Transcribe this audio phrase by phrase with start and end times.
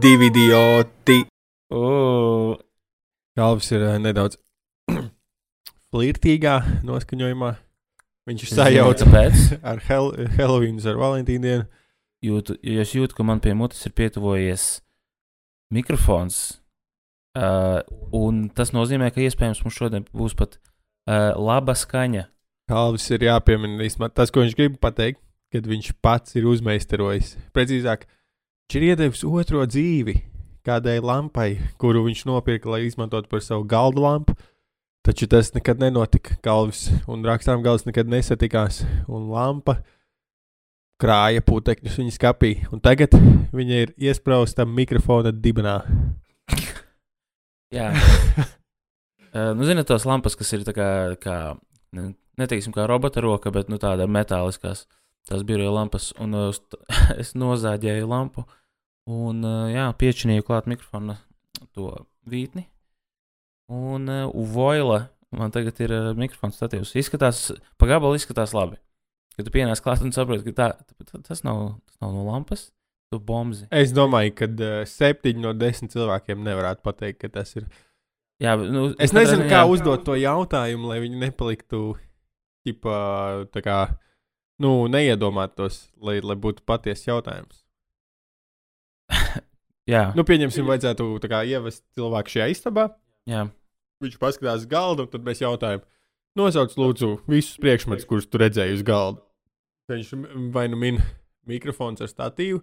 [0.00, 1.24] divi idioti.
[1.70, 2.56] Uh,
[3.36, 4.38] Galvas ir uh, nedaudz
[5.92, 6.54] flirtīgā
[6.86, 7.50] noskaņojumā.
[8.30, 8.52] Viņš ir
[9.04, 9.42] Kāpēc?
[9.70, 11.66] ar Hel Helovīnu, ar Valentīnu dienu.
[12.24, 14.66] Jūtu, jo es jūtu, ka man pie mutes ir pietuvojies
[15.72, 16.40] mikrofons.
[17.36, 17.80] Uh,
[18.16, 22.26] un tas nozīmē, ka iespējams mums šodien būs pat uh, laba skaņa.
[22.70, 25.20] Galvas ir jāpiemina tas, ko viņš grib pateikt,
[25.52, 27.36] kad viņš pats ir uzmeistarojis.
[27.56, 28.04] Precīzāk,
[28.70, 30.12] viņš ir iedevis otro dzīvi
[30.62, 34.36] kādai lampai, kuru viņš nopirka, lai izmantotu par savu galdu lampu.
[35.02, 36.36] Taču tas nekad nenotika.
[36.44, 38.84] Galvas un rakstām galvas nekad nesatikās.
[39.10, 39.80] Un lampa
[41.02, 42.52] krāja putekļus viņa skapī.
[42.70, 43.16] Un tagad
[43.50, 45.80] viņa ir iesprāsta mikrofona dibenā.
[47.74, 51.40] Jā, uh, nu, zinot, tos lampas, kas ir tā kā, kā
[51.96, 54.86] ne- neteiksim, kā robota roka, bet nu, tāda metāliskās,
[55.26, 56.12] tās biroja lampas.
[56.22, 56.64] Un uh,
[57.22, 58.46] es nozāģēju lampu
[59.10, 61.18] un uh, jā, piečinīju klāt mikrofona
[61.74, 61.90] to
[62.30, 62.66] vītni.
[63.70, 66.94] Un uh, voila, man tagad ir uh, mikrofons statīvs.
[66.98, 68.80] Izskatās, pa gabalu izskatās labi.
[69.36, 72.68] Kad tu pienāc klāt un saproti, ka tā, tā, tas, nav, tas nav no lampas,
[73.10, 73.68] tu bombzi.
[73.74, 77.66] Es domāju, ka uh, septiņi no desmit cilvēkiem nevarētu pateikt, ka tas ir.
[78.40, 81.90] Jā, nu, Es nezinu, kā uzdot to jautājumu, lai viņi nepaliktu
[82.66, 83.00] ģipā,
[83.52, 83.80] tā kā,
[84.64, 87.60] nu, neiedomātos, lai, lai būtu patiesa jautājums.
[89.90, 92.90] Jā, Nu, pieņemsim, vajadzētu kā ievest cilvēku šajā istabā.
[93.30, 93.48] jā.
[94.00, 95.82] Viņš paskatās uz galdu, un tad mēs jautājam,
[96.38, 99.20] nosauc lūdzu visus priekšmetus, kurus tu redzēji uz galda.
[99.92, 100.12] Viņš
[100.54, 101.00] vai nu min
[101.50, 102.62] mikrofons ar statīvu,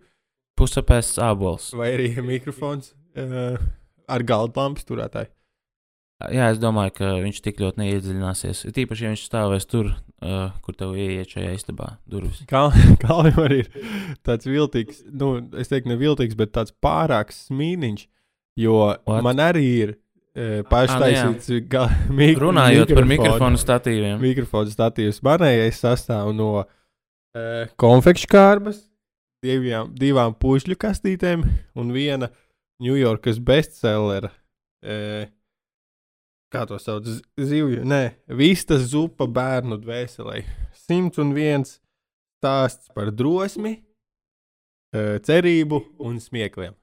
[0.58, 1.68] pusapēsts ābols.
[1.78, 3.60] vai arī mikrofons uh,
[4.10, 5.30] ar galda lampas turētāju.
[6.18, 8.64] Jā, es domāju, ka viņš tik ļoti neiedziļināsies.
[8.66, 9.92] Ir Tīpaši, ja viņš stāvēs tur,
[10.26, 12.40] uh, kur tev ieiet šajā istabā, durvis.
[12.50, 13.70] Kā jau arī ir
[14.26, 18.08] tāds viltīgs, nu, es teiktu, ne viltīgs, bet tāds pārāks smīniņš.
[18.58, 18.74] Jo
[19.06, 19.22] What?
[19.22, 19.92] Man arī ir
[20.34, 21.86] e, paštaisīts ga-
[22.18, 24.18] mik Runājot par mikrofonu- mikrofonu statīviem.
[24.26, 25.22] Mikrofons statīvs.
[25.22, 28.82] Manējais sastāv no e, konfekšu kārbas,
[29.46, 31.46] divām, divām pušļu kastītēm
[31.78, 32.32] un viena
[32.82, 34.34] Ņujorkas bestsellera.
[34.82, 35.30] E,
[36.54, 37.08] kā to sauc?
[37.38, 38.02] Zivju, nē,
[38.40, 40.42] vistas zupa bērnu dvēselē.
[40.88, 41.68] 101
[42.38, 43.78] stāsts par drosmi,
[44.94, 46.76] e, cerību un smiekliem.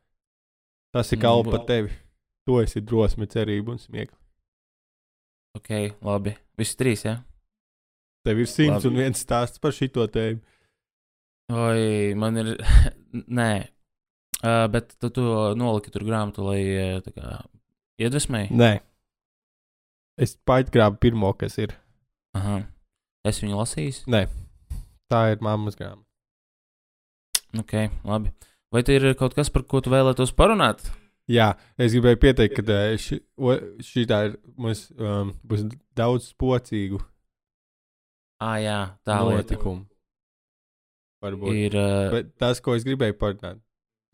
[0.95, 1.93] Tas ir kalpa tevi.
[2.45, 4.21] Tu esi drosme, cerība un smieklis.
[5.57, 5.71] Ok,
[6.05, 6.35] labi.
[6.59, 7.17] Visi trīs, jā.
[8.27, 10.43] Tev ir 101 stāsts par šito tēmu.
[11.55, 12.55] Oi, man ir.
[13.41, 13.53] Nē.
[14.45, 15.27] Uh, bet tu to
[15.57, 16.61] noliki tur grāmatu, lai
[17.01, 17.45] uh,
[18.01, 18.51] iedvesmēji.
[18.53, 18.73] Nē,
[20.19, 21.75] es paitgrābu pirmo, kas ir.
[22.39, 22.61] Aha.
[23.25, 24.05] Es viņu lasīju.
[24.13, 24.27] Nē,
[25.13, 26.05] tā ir mammas grāmata.
[27.59, 27.73] Ok,
[28.05, 28.33] labi.
[28.75, 30.83] Vai te ir kaut kas, par ko tu vēlētos parunāt?
[31.31, 35.63] Jā, es gribēju pateikt, ka ē, ši, o- šitā ir mums um, būs
[35.97, 36.99] daudz spocīgu
[38.43, 39.57] Ah, jā, tā lieta.
[41.25, 41.55] Varbūt.
[41.57, 41.77] Ir.
[41.79, 43.63] Uh, Bet tas, ko es gribēju parunāt,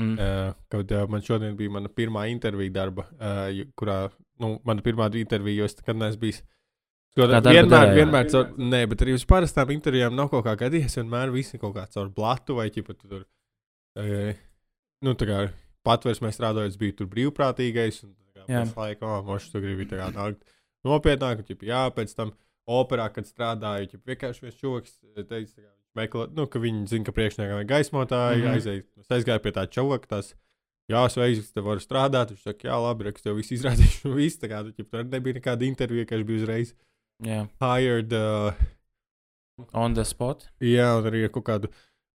[0.00, 4.00] mm, uh, kad uh, man šodien bija mana pirmā intervija darba, uh, kurā,
[4.42, 6.42] nu, mana pirmā intervija, jo es nekad neesmu bijis.
[7.10, 10.94] Skodā, darba vienmēr, vienmēr, caur, nē, bet arī uz parastām intervijām nav kaut kā gadījies.
[11.00, 13.24] Vienmēr viss ir kaut kā caur blatu vai ķipa tu tur.
[13.98, 14.36] E,
[15.02, 15.40] nu, tā kā
[15.88, 18.04] patvērsmē strādājot, biju tur brīvprātīgais.
[18.06, 20.46] Un, kā, pēc laika, oh, mošs, tu gribi tā kā nākt
[20.86, 22.30] nopietnāk, un, ķipa, jā, pēc tam
[22.70, 26.86] operā, kad strādāju, ķipa, vienkārši viens čoks teica, tā kā, viņš meklē, nu, ka viņi
[26.90, 28.46] zina, ka priekšniekam ir gaismotāji, mm.
[28.46, 28.54] -hmm.
[28.54, 30.34] aizēja, es aizgāju pie tā čoka, tas,
[30.90, 34.38] jā, sveiks, te varu strādāt, viņš saka, jā, labi, reks, tev viss izrādīšu, un viss,
[34.38, 36.74] tā kā, tu, ķipa, tur nebija nekāda intervija, ka es biju uzreiz
[37.26, 38.54] jā, hired, uh,
[39.72, 40.48] on the spot.
[40.62, 41.70] Jā, un arī ar kaut kādu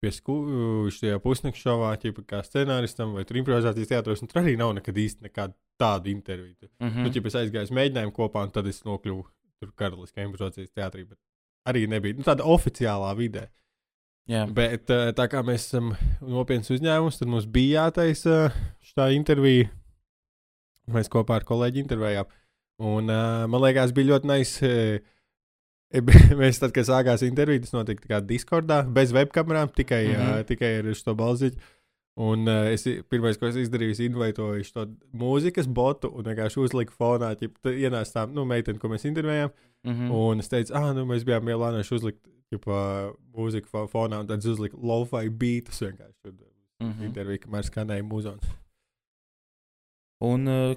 [0.03, 4.23] pieskūpstu šajā pusnakts šovā, ķipa, kā scenāristam vai tur improvizācijas teātros.
[4.23, 6.55] Un tur arī nav nekad īsti nekāda tāda intervija.
[6.61, 6.87] Mm.
[6.87, 7.13] Mm Nu, -hmm.
[7.15, 9.23] ķipa, es aizgāju uz mēģinājumu kopā, un tad es nokļuvu
[9.59, 11.07] tur karaliskajā improvizācijas teātrī.
[11.07, 11.19] Bet
[11.69, 13.47] arī nebija nu, tāda oficiālā vidē.
[14.31, 15.91] Jā, Bet eh, tā kā mēs esam
[16.23, 18.53] nopietns uzņēmums, tad mums bija jātaisa
[18.87, 19.67] šī intervija.
[20.93, 22.29] Mēs kopā ar kolēģi intervējām.
[22.83, 24.71] Un uh, man liekas, bija ļoti nice.
[26.41, 30.15] Mēs tad, kad sākās intervija, tas notika kā Discordā, bez webkamerām, tikai, mm.
[30.19, 30.47] -hmm.
[30.49, 31.59] tikai ar šo balziņu.
[32.15, 34.83] Un uh, es pirmais, ko es izdarīju, ir invitoju šo
[35.17, 39.49] mūzikas botu un vienkārši uzliku fonā, ja ienāca tā nu, meitene, ko mēs intervējām.
[39.49, 39.91] mm Mm.
[39.99, 40.11] -hmm.
[40.11, 44.39] Un es teicu, ah, nu mēs bijām Milānoši uzlikt ģipa, mūziku fo- fonā, un tad
[44.39, 46.19] es uzliku low-fi beatus vienkārši.
[46.23, 46.33] Tur
[46.79, 47.03] mm -hmm.
[47.03, 48.45] intervija, kamēr skanēja mūzons.
[50.21, 50.75] Un uh,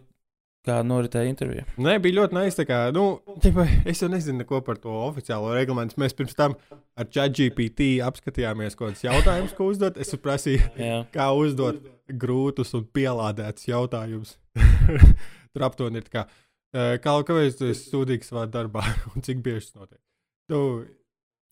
[0.67, 1.63] Kā noritēja intervija?
[1.79, 2.65] Nē, bija ļoti nice.
[2.67, 3.05] Kā, nu,
[3.43, 5.95] ķipa, es jau nezinu neko par to oficiālo reglamentu.
[6.03, 6.57] Mēs pirms tam
[6.99, 10.01] ar ChatGPT apskatījāmies, kādas jautājumus, ko uzdot.
[10.03, 10.99] Es prasīju, Jā.
[11.15, 11.79] kā uzdot
[12.11, 14.35] grūtus un pielādētus jautājumus.
[15.55, 16.27] Tur aptuveni ir kā,
[16.75, 18.83] kā kāpēc tu esi sūdīgs savā darbā
[19.15, 20.03] un cik bieži tas notiek.
[20.51, 20.63] Tu,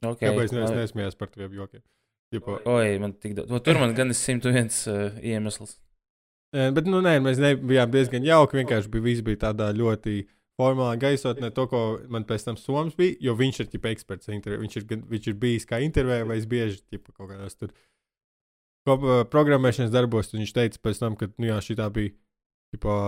[0.04, 0.80] Okay, kāpēc nevis labi.
[0.82, 1.80] nesmējies par tiem jokiem?
[2.68, 3.52] Oi, man tik daudz.
[3.64, 5.78] Tur man gan ir 101 uh, iemesls.
[6.54, 8.60] Bet, nu, nē, mēs bijām diezgan jauki.
[8.60, 10.20] Vienkārši bija, viss bija tādā ļoti
[10.60, 11.80] formālā gaisotnē, to, ko
[12.12, 13.16] man pēc tam Soms bija.
[13.26, 14.30] Jo viņš ir ģipa, eksperts.
[14.30, 17.74] Viņš ir, viņš ir bijis kā intervijā, vai es bieži ģipa, kaut kādās tur
[19.32, 20.30] programmēšanas darbos.
[20.34, 22.14] Viņš teica, pēc tam, ka nu, jā, šī bija.
[22.74, 22.98] Ģipa,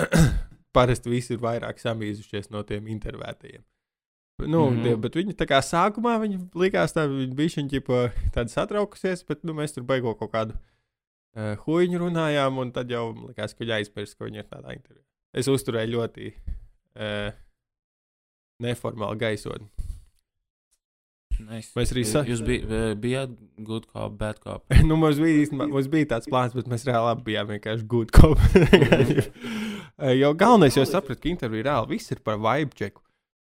[0.76, 3.64] parasti visi ir vairāk samīzušies no tiem intervētajiem.
[4.44, 4.82] Nu, mm.
[4.84, 4.96] -hmm.
[5.00, 9.72] Bet viņi tā kā sākumā viņi likās, tā, viņi bija tāda satraukusies, bet nu, mēs
[9.72, 10.58] tur beigo kaut kādu
[11.36, 15.04] uh, huīņu runājām, un tad jau likās, ka aizmirst, ka viņi ir tādā intervijā.
[15.36, 17.30] Es uzturēju ļoti uh,
[18.64, 19.68] neformālu gaisotni.
[21.36, 21.72] Nice.
[21.76, 22.22] Mēs arī sa...
[22.24, 23.34] Jūs bij, eh, bijāt
[23.64, 24.64] good cop, bad cop.
[24.88, 28.14] nu, mums, bija, īstenībā- mums bija tāds plāns, bet mēs reāli abi bijām vienkārši good
[28.16, 28.40] cop.
[29.96, 33.00] Eh, jo galvenais jau sapratu, ka intervija reāli viss ir par vibe checku.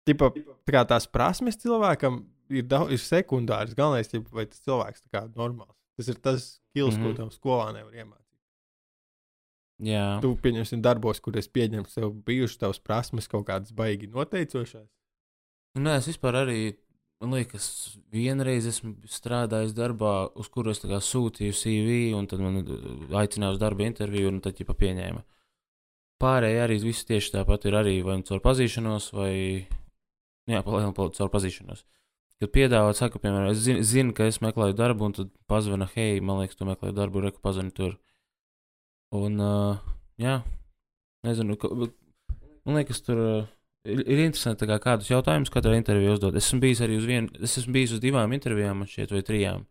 [0.06, 0.28] Tipa,
[0.62, 2.20] tā kā tās prasmes cilvēkam
[2.54, 3.74] ir, daudz, ir sekundāras.
[3.74, 5.74] Galvenais ir, vai tas cilvēks ir normāls.
[5.98, 6.46] Tas ir tas
[6.78, 7.08] skills, mm -hmm.
[7.08, 7.16] Mhm.
[7.16, 8.24] ko tam skolā nevar iemācīt.
[9.78, 14.88] Jā, Tu pieņemsim darbos, kur es pieņemu sev bijušas tavas prasmes kaut kādas baigi noteicošās.
[15.74, 16.76] Nu, Nē, es vispār arī,
[17.22, 23.20] man liekas, vienreiz esmu strādājis darbā, uz kuru es sūtīju CV, un tad man uh,
[23.20, 25.22] aicināja uz darba interviju, un tad jau pieņēma.
[26.18, 29.66] Pārējie arī viss tieši tāpat ir arī vai nu caur pazīšanos, vai,
[30.48, 31.84] nu jā, palielināt caur pazīšanos.
[32.38, 36.20] Kad piedāvā, saka, piemēram, es zinu, zinu, ka es meklēju darbu, un tad pazvana, hei,
[36.22, 37.96] man liekas, tu meklē darbu, reku pazvani tur.
[39.14, 39.80] Un, uh,
[40.22, 40.40] jā,
[41.26, 41.96] nezinu, ka, bet
[42.62, 43.24] man liekas, tur.
[43.24, 43.46] Uh,
[43.88, 46.36] Ir, ir interesanti, kā, kādus jautājumus katrā intervijā uzdot.
[46.36, 49.22] Es esmu bijis arī uz vienu, es esmu bijis uz divām intervijām, man šķiet, vai
[49.24, 49.62] trijām.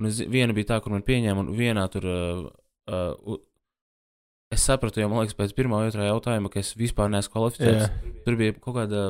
[0.00, 2.08] Un es, viena bija tā, kur man pieņēma, un vienā tur.
[2.08, 2.48] Uh,
[2.90, 3.38] uh,
[4.54, 7.84] es sapratu, jau man liekas, pēc pirmā otrā jautājuma, ka es vispār neesmu kvalificēts.
[7.84, 8.14] Jā.
[8.24, 9.04] Tur bija kaut kāda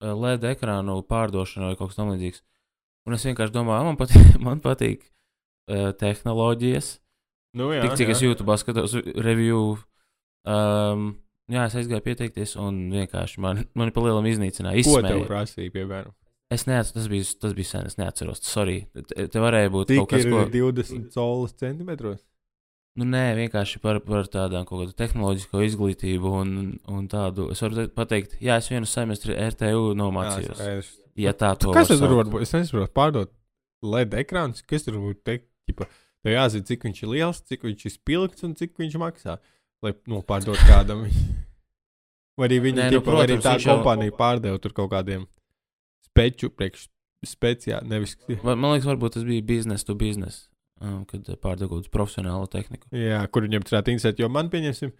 [0.00, 2.42] LED ekrānu pārdošana vai kaut kas tamlīdzīgs.
[3.08, 6.94] Un es vienkārši domāju, man patīk, man patīk uh, tehnoloģijas.
[7.58, 8.14] Nu, jā, Tik cik jā.
[8.14, 9.74] es YouTube skatos review.
[10.46, 11.12] Um,
[11.50, 14.86] jā, es aizgāju pieteikties, un vienkārši man, man palielam iznīcināja.
[14.86, 16.14] Ko tev prasīja, piemēram?
[16.50, 18.40] Es neatceros, tas bija, tas bija sen, es neatceros.
[18.42, 18.80] Sorry.
[18.90, 20.40] Te, te varēja būt Cik kaut kas, ir ko.
[20.50, 22.18] 20 solis centimetros?
[23.00, 26.50] Nu, nē, vienkārši par, par tādām kaut kādu tehnoloģisko izglītību un,
[26.92, 27.46] un tādu.
[27.54, 30.60] Es varu te- pateikt, jā, es vienu semestri RTU nomācījos.
[30.60, 30.80] Jā,
[31.20, 32.44] Ja tā to Kas tas tur var būt?
[32.46, 33.32] Es nesaprotu, pārdot
[33.84, 34.62] LED ekrāns.
[34.68, 35.48] Kas tur var teikt?
[35.68, 35.88] Ķipa,
[36.24, 39.34] tev jāzina, cik viņš ir liels, cik viņš ir spilgts un cik viņš maksā.
[39.84, 41.06] Lai nu, pārdot kādam.
[42.40, 44.60] Vai arī viņa Nē, nu, nu, ķipa, vai arī protams, tā viņš jau- kompānija pārdeva
[44.64, 45.26] tur kaut kādiem
[46.08, 46.86] speču priekš
[47.26, 47.88] speciāli.
[47.90, 50.46] Nevis, Man, man liekas, varbūt tas bija biznesa to biznesa,
[50.80, 52.88] um, kad kādu profesionālu tehniku.
[52.96, 54.22] jā, kur viņam tur varētu interesēt.
[54.22, 54.92] Jo man pieņemsim,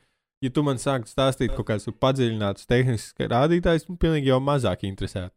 [0.45, 5.29] ja tu man sāktu stāstīt kaut kādus padziļinātus tehniskus rādītājus, man pilnīgi jau mazāk interesē.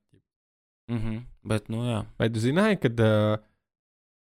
[0.91, 1.19] Mm -hmm.
[1.47, 2.05] Bet, nu, jā.
[2.19, 3.43] Vai tu zināji, ka, uh,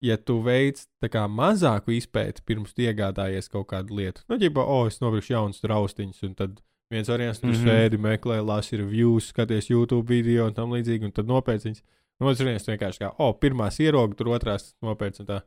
[0.01, 4.99] ja tu veic kā mazāku izpēti pirms iegādājies kaut kādu lietu, nu, ja oh, es
[4.99, 6.61] nopirkšu jaunus traustiņus, un tad
[6.91, 7.55] viens variants tur mm.
[7.55, 7.67] -hmm.
[7.67, 11.83] sēdi, meklē, lasi reviews, skaties YouTube video un tam līdzīgi, un tad nopērci viņus.
[12.19, 15.21] Un otrs variants vienkārši kā, oh, pirmās ieroga, tur otrās nopērci.
[15.21, 15.41] un tā.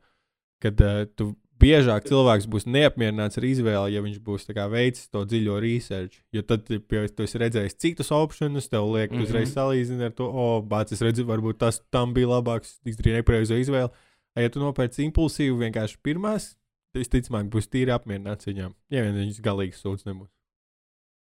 [0.63, 5.23] Kad uh, tu biežāk cilvēks būs neapmierināts ar izvēli, ja viņš būs kā, veicis to
[5.25, 6.19] dziļo research.
[6.33, 9.25] Jo tad, ja tu esi redzējis citus opcionus, tev liek, tu Mhm.
[9.25, 13.23] uzreiz salīdzini ar to, o, oh, bācis, es redzu, varbūt tas tam bija labāks, izdarīja
[13.23, 13.89] nepareizo izvēli.
[14.37, 16.51] A, Ja tu nopērci impulsīvi vienkārši pirmās,
[16.93, 18.75] tad visticamāk būs tīri apmierināts viņām.
[18.93, 20.29] Ja vien viņš galīgi sūdz nebūs.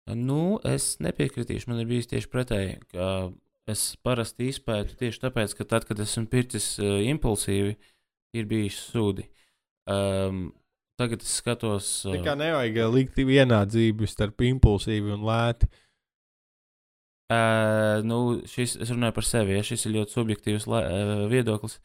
[0.09, 1.69] Nu, es nepiekritīšu.
[1.69, 2.79] Man ir bijis tieši pretēji.
[3.69, 7.77] Es parasti izpētu tieši tāpēc, ka tad, kad esmu pircis uh, impulsīvi,
[8.41, 9.25] ir bijis sūdi.
[9.91, 10.47] Um,
[11.01, 11.89] tagad es skatos.
[12.07, 15.69] Tā Uh, kā nevajag ā, likt vienādzību starp impulsīvi un lēti.
[17.33, 19.57] uh, nu, šis, es runāju par sevi.
[19.59, 21.79] Ja, šis ir ļoti subjektīvs la, uh, viedoklis.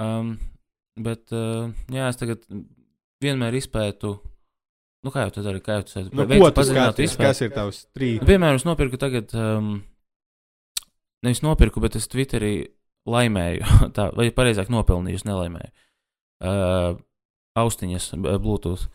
[0.00, 0.36] Um,
[0.98, 2.44] bet, uh, jā, es tagad
[3.22, 4.16] vienmēr izpētu.
[5.04, 7.16] Nu, kā jau tu dari, kā jau tu Nu, veici ko tu skaties?
[7.20, 8.24] Kas ir tavs Nu, strīds?
[8.24, 9.74] piemēram, es nopirku tagad, um,
[11.22, 12.54] nevis nopirku, bet es Twitterī
[13.10, 15.72] laimēju, tā, vai pareizāk nopelnīju, nelaimēju.
[16.44, 16.98] Uh,
[17.58, 18.88] austiņas, b- Bluetooth.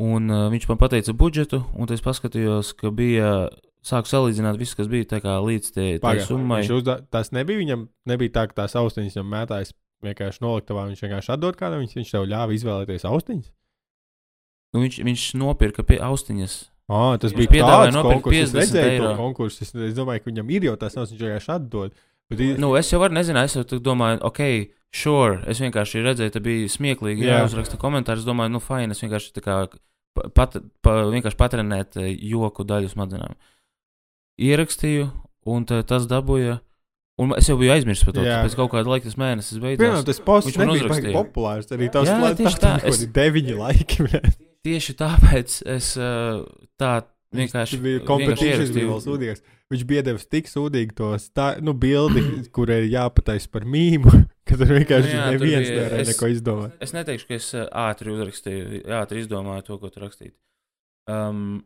[0.00, 3.50] Un uh, viņš man pateica budžetu, un es paskatījos, ka bija,
[3.84, 5.08] sāku salīdzināt visu, kas bija
[5.44, 5.86] līdz tai
[6.24, 6.62] summai.
[6.62, 6.98] viņš uzda...
[7.12, 10.86] Tas nebija viņam, nebija tā, ka tās austiņas viņam mētājas vienkārši noliktavā.
[10.88, 13.50] Viņš vienkārši atdod kādam, viņš, viņš tev ļāva izvēlēties austiņas.
[14.70, 18.50] Nu, viņš, viņš nopirka pie austiņas Ah, tas Viņš bija piedāvāja tāds nopirkt konkurss, es
[18.50, 19.10] 50 redzēju to eiro.
[19.14, 19.62] konkursu.
[19.62, 21.92] Es, es domāju, ka viņam ir jau tās naudas, viņš vienkārši atdod.
[22.30, 24.40] Nu, es jau nezinu, es jau domāju, ok,
[24.94, 25.40] sure.
[25.50, 27.26] Es vienkārši redzēju, tā bija smieklīgi.
[27.26, 27.46] Jā, Jā.
[27.48, 28.22] uzraksta komentārus.
[28.22, 28.94] Es domāju, nu, fine.
[28.94, 29.56] Es vienkārši tā kā
[30.14, 33.34] pa- pat, pa, vienkārši patrenēt eh, joku daļu smadzenēm.
[34.40, 35.10] Ierakstīju,
[35.50, 36.60] un tā, tas dabūja.
[37.20, 38.22] Un es jau biju aizmirsis par to.
[38.24, 38.38] Jā.
[38.46, 40.04] Pēc kaut kāda laika tas mēnesis beidzās.
[40.08, 41.12] tas posts Viņš man uzrakstīja.
[41.18, 41.68] populārs.
[41.76, 43.02] Arī tavs Jā, tieši tā, es...
[43.12, 44.06] deviņi laiki.
[44.64, 46.40] Tieši tāpēc es eh,
[46.80, 46.92] tā
[47.36, 47.76] vienkārši.
[47.76, 49.44] Tas bija kompetitīvs, bija vēl sūdīgāks.
[49.70, 52.22] Viņš bija devis tik sūdīgi to stā, nu, bildi,
[52.56, 54.10] kurai ir jāpataisa par mīmu,
[54.48, 56.72] ka tur vienkārši Nu jā, tur neviens bija- nevarēja es- neko izdomāt.
[56.82, 60.34] Es neteikšu, ka es eh, ātri uzrakstīju, ātri izdomāju to, ko tur rakstīt.
[61.10, 61.60] Um,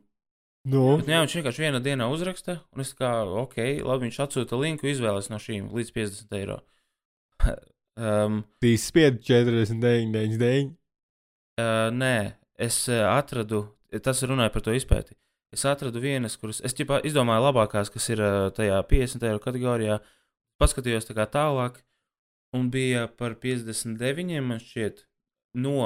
[0.64, 4.56] Nu, Bet, jā, viņš vienkārši vienā dienā uzraksta, un es kā, ok, labi, viņš atsūta
[4.56, 6.54] linku, izvēlas no šīm līdz 50 eiro.
[8.00, 10.70] um, tīs spied 49, 99.
[11.61, 12.14] uh, nē,
[12.56, 13.61] es uh, atradu,
[14.02, 15.12] tas runāja par to izpēti.
[15.54, 18.23] Es atradu vienas, kuras, es ķipā, izdomāju labākās, kas ir
[18.56, 20.00] tajā 50 eiro kategorijā,
[20.58, 21.78] paskatījos tā tālāk,
[22.54, 25.04] un bija par 59, man šķiet,
[25.62, 25.76] no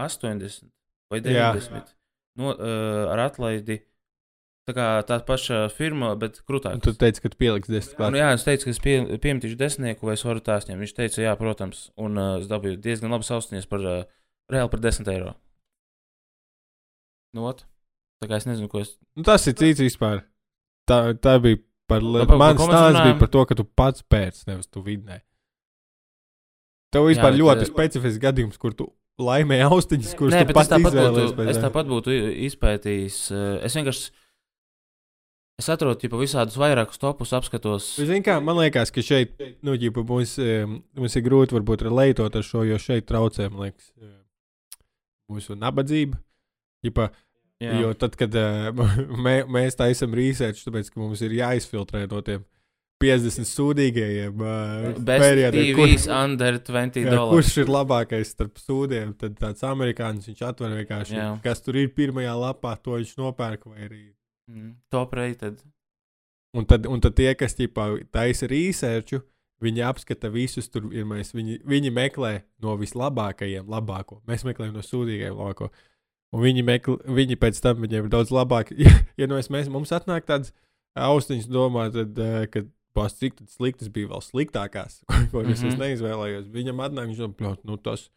[0.00, 0.66] 80
[1.10, 1.52] vai Jā.
[1.54, 1.94] 90
[2.40, 3.80] no, uh, ar atlaidi.
[4.68, 6.76] Tā kā tā paša firma, bet krūtāk.
[6.84, 8.18] tu teici, ka tu pieliksi 10 Nu, klāt.
[8.20, 10.78] jā, es teicu, ka es pie, piemetīšu desmitnieku, vai es varu tās ņemt.
[10.84, 14.04] Viņš teica, jā, protams, un uh, es dabūju diezgan labi austiņas par uh,
[14.52, 15.32] reāli par 10 eiro.
[17.34, 17.64] Nu, ot.
[18.20, 18.94] Tā kā es nezinu, ko es.
[19.16, 20.22] Nu, tas ir cits vispār.
[20.88, 21.60] Tā, tā bija
[21.90, 24.82] par Nu, par- par mans stāsts bija par to, ka tu pats pēc, nevis tu
[24.86, 25.20] vidnē.
[26.92, 28.88] Tev vispār bet, ļoti eh, specifisks gadījums, kur tu
[29.20, 31.34] laimēji austiņas, kuras Nē, tu pats tāpat, izvēlējies.
[31.36, 32.14] būtu, es tāpat būtu
[32.48, 33.18] izpētījis.
[33.30, 34.10] uh, Es vienkārši.
[35.60, 37.90] Es atrodu tipu, visādus vairākus topus, apskatos.
[38.00, 42.34] Zini, kā man liekas, ka šeit nu, ģipa, mums, em, mums ir grūti varbūt relētot
[42.40, 43.90] ar šo, jo šeit traucē man liekas,
[45.30, 46.16] mūsu nabadzība.
[46.82, 47.10] Ģipa,
[47.60, 47.74] Jā.
[47.82, 48.70] jo tad, kad eh,
[49.26, 52.46] mē, mēs taisām research, tāpēc, ka mums ir jāizfiltrē no tiem
[53.00, 54.40] 50 sūdīgajiem
[55.06, 59.14] periodiem, kur- TVs under 20 Jā, kurš ir labākais starp sūdiem?
[59.20, 61.28] Tad tāds amerikānis viņš atver vienkārši, Jā.
[61.44, 63.64] kas tur ir pirmajā lapā, to viņš nopērk.
[63.70, 64.02] vai Arī.
[64.50, 65.60] Mm, Top rated.
[66.56, 69.20] Un tad, un tad tie, kas ķipā, taisa researchu,
[69.62, 72.32] viņi apskata visus tur, ir mēs, viņi, viņi meklē
[72.64, 74.20] no vislabākajiem labāko.
[74.28, 75.70] Mēs meklējam no sūdīgajiem labāko.
[76.30, 78.70] Un viņi, meklē, viņi pēc tam viņiem ir daudz labāk.
[79.20, 80.54] Ja, no es, mēs, mums atnāk tāds
[80.96, 85.68] austiņas domā, tad, eh, kad pās cik sliktas bija vēl sliktākās, ko es, mm.
[85.68, 85.82] -hmm.
[85.82, 86.48] neizvēlējos.
[86.54, 88.08] Viņam atnāk, viņš domā, "Bļot, nu tas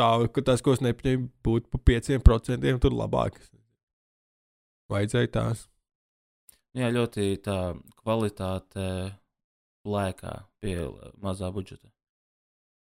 [0.00, 3.50] tā, ka tas, ko es nepieņēmu, būtu pa 5% tur labākas.
[4.90, 5.66] Vajadzēja tās.
[6.74, 8.86] Jā, ļoti tā kvalitāte
[9.86, 10.76] lēkā pie
[11.22, 11.88] mazā budžeta.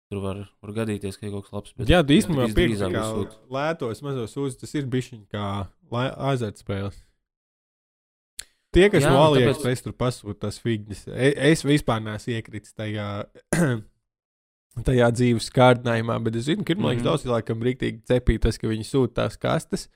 [0.08, 1.72] Tur var, var gadīties, ka ir kaut kas labs.
[1.76, 2.46] bet Jā, īstenībā
[3.12, 3.34] sūds.
[3.52, 5.68] lētos mazos uzus, tas ir bišķiņ kā
[6.30, 7.02] azartspēles.
[8.72, 12.00] Tie, kas Jā, no nu, Alijas tāpēc- pēc tur pasūta tas figņas, e- es vispār
[12.04, 13.26] neesmu iekritis tajā,
[14.88, 17.08] tajā dzīves kārdinājumā, bet es zinu, ka ir, man liekas, Mhm.
[17.08, 19.88] daudz cilvēkam rīktīgi cepīt tas, ka viņi sūta tās kastes.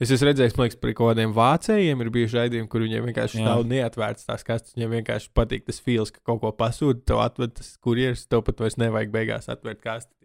[0.00, 3.38] Es esmu redzējis, man liekas, par kaut kādiem vācējiem ir bijuši raidījumi, kur viņiem vienkārši
[3.38, 3.44] Jā.
[3.44, 4.72] stāv neatvērts tās kastes.
[4.74, 8.58] Viņiem vienkārši patīk tas feels, ka kaut ko pasūta, tev atved tas kurjeris, tev pat
[8.64, 10.16] vairs nevajag beigās atvērt kasti.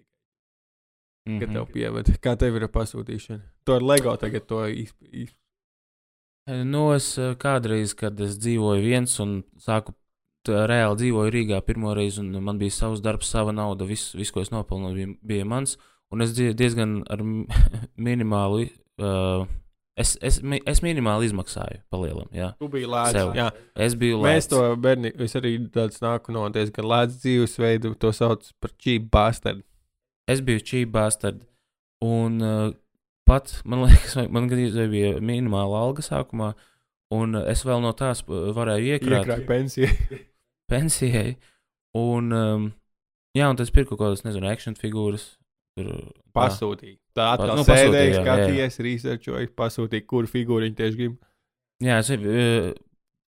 [1.28, 1.40] Mhm.
[1.44, 3.42] Kad tev pievada, kā tev ir ar pasūtīšanu?
[3.68, 5.28] To ar LEGO tagad to īsti.
[6.48, 9.94] Nu, es eh, kādreiz, kad es dzīvoju viens un sāku
[10.48, 14.40] reāli dzīvoju Rīgā pirmo reizi, un man bija savs darbs, sava nauda, viss, vis, ko
[14.40, 15.76] es nopelnu, bija, bija mans.
[16.10, 17.20] Un es die- diezgan ar
[18.08, 18.70] minimālu,
[19.02, 19.46] uh,
[19.98, 22.28] es, es, es minimāli izmaksāju palielam.
[22.36, 22.52] Jā.
[22.62, 23.18] Tu biji lēts.
[23.38, 24.50] Jā, Es biju mēs lēts.
[24.54, 29.64] to bērni, es arī tāds nāku no diezgan lēts dzīvesveidu, to sauc par cheap bastard.
[30.30, 31.42] Es biju cheap bastard.
[32.04, 32.72] Un uh,
[33.26, 36.52] pat, man liekas, man gadījumā bija minimāla alga sākumā,
[37.16, 39.90] un es vēl no tās uh, varēju iekrāt Iekrāk pensiju.
[40.72, 41.38] pensijai.
[41.98, 42.66] Un, um,
[43.34, 45.38] jā, un tas pirku kaut kādas, nezinu, action figūras.
[45.78, 46.32] Tur, tā.
[46.38, 46.98] Pasūtīja.
[47.18, 51.18] Tā atkal Nu, sēdēja, skatījies, researchoja, pasūtīja, kur figūru viņi tieši grib.
[51.86, 52.72] Jā, es, uh,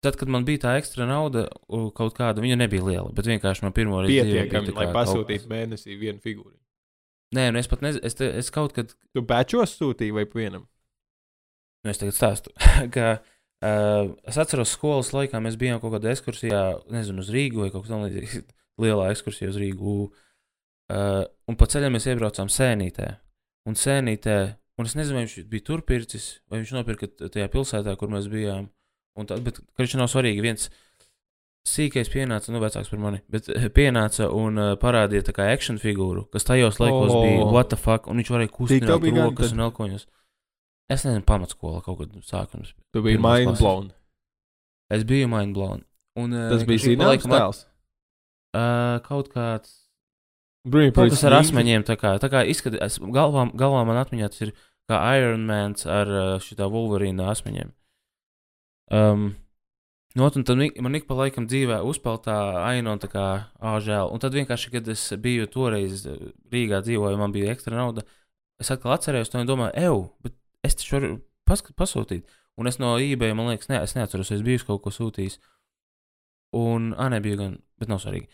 [0.04, 3.74] tad, kad man bija tā ekstra nauda, kaut kāda, viņa nebija liela, bet vienkārši man
[3.76, 6.54] pirmo reizi Pietiekami, lai kaut pasūtītu kas- mēnesī vienu figūru.
[7.36, 10.62] Nē, nu es pat nezinu, es, te, es kaut kad Tu bečos sūtīji vai vienam?
[11.84, 12.54] Nu, es tagad stāstu,
[12.94, 16.62] ka uh, es atceros, skolas laikā mēs bijām kaut kādā ekskursijā,
[16.94, 18.46] nezinu, uz Rīgu vai kaut kā tamlīdzīga.
[18.80, 19.98] Lielā ekskursija uz Rīgu.
[20.08, 20.24] Uh,
[20.88, 23.12] un pa ceļam mēs iebraucām sēnītē.
[23.68, 24.36] Un sēnītē,
[24.80, 28.30] un es nezinu, vai viņš bija tur pircis, vai viņš nopirka tajā pilsētā, kur mēs
[28.32, 28.70] bijām.
[29.18, 30.68] Tad, bet, viņš nav svarīgi, viens
[31.68, 35.80] sīkais pienāca, nu, vecāks par mani, bet eh, pienāca un uh, parādīja tā kā action
[35.82, 37.24] figūru, kas tajos laikos oh.
[37.26, 40.06] bija what the fuck, un viņš varēja kustināt rokas un elkoņus.
[40.88, 42.72] Es nezinu, pamatskola kaut kad sākums.
[42.94, 43.90] Tu biji mind blown.
[44.94, 45.84] Es biju mind blown.
[46.18, 47.66] Un, uh, Tas bija zināms tēls.
[48.56, 49.74] Uh, kaut kāds.
[50.94, 54.54] Kaut kas ar asmeņiem, tā kā, tā kā izskatās, galvā, galvā man atmiņā tas ir
[54.88, 57.74] kā Iron Mans ar uh, šitā Wolverine asmeņiem.
[58.94, 59.26] Um,
[60.16, 63.26] nu, ot, un tad man ik pa laikam dzīvē uzpeld tā aina un tā kā
[63.60, 64.08] āžēl.
[64.12, 68.06] Un tad vienkārši, kad es biju toreiz uh, Rīgā dzīvoju, man bija ekstra nauda,
[68.60, 71.12] es atkal atcerējos to un domāju, eju, bet es taču varu
[71.48, 72.38] paskat, pasūtīt.
[72.58, 75.38] Un es no eBay, man liekas, ne, es neatceros, es biju kaut ko sūtījis.
[76.58, 78.26] Un, ah, nebija gan, bet nav svarīgi.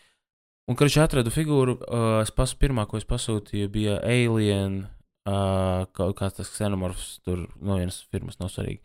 [0.65, 4.79] Un, kad es atradu figūru, uh, es pas, pirmā, ko es pasūtīju, bija Alien,
[5.29, 8.81] uh, kaut kāds tas xenomorfs, tur no vienas firmas, nav svarīgi.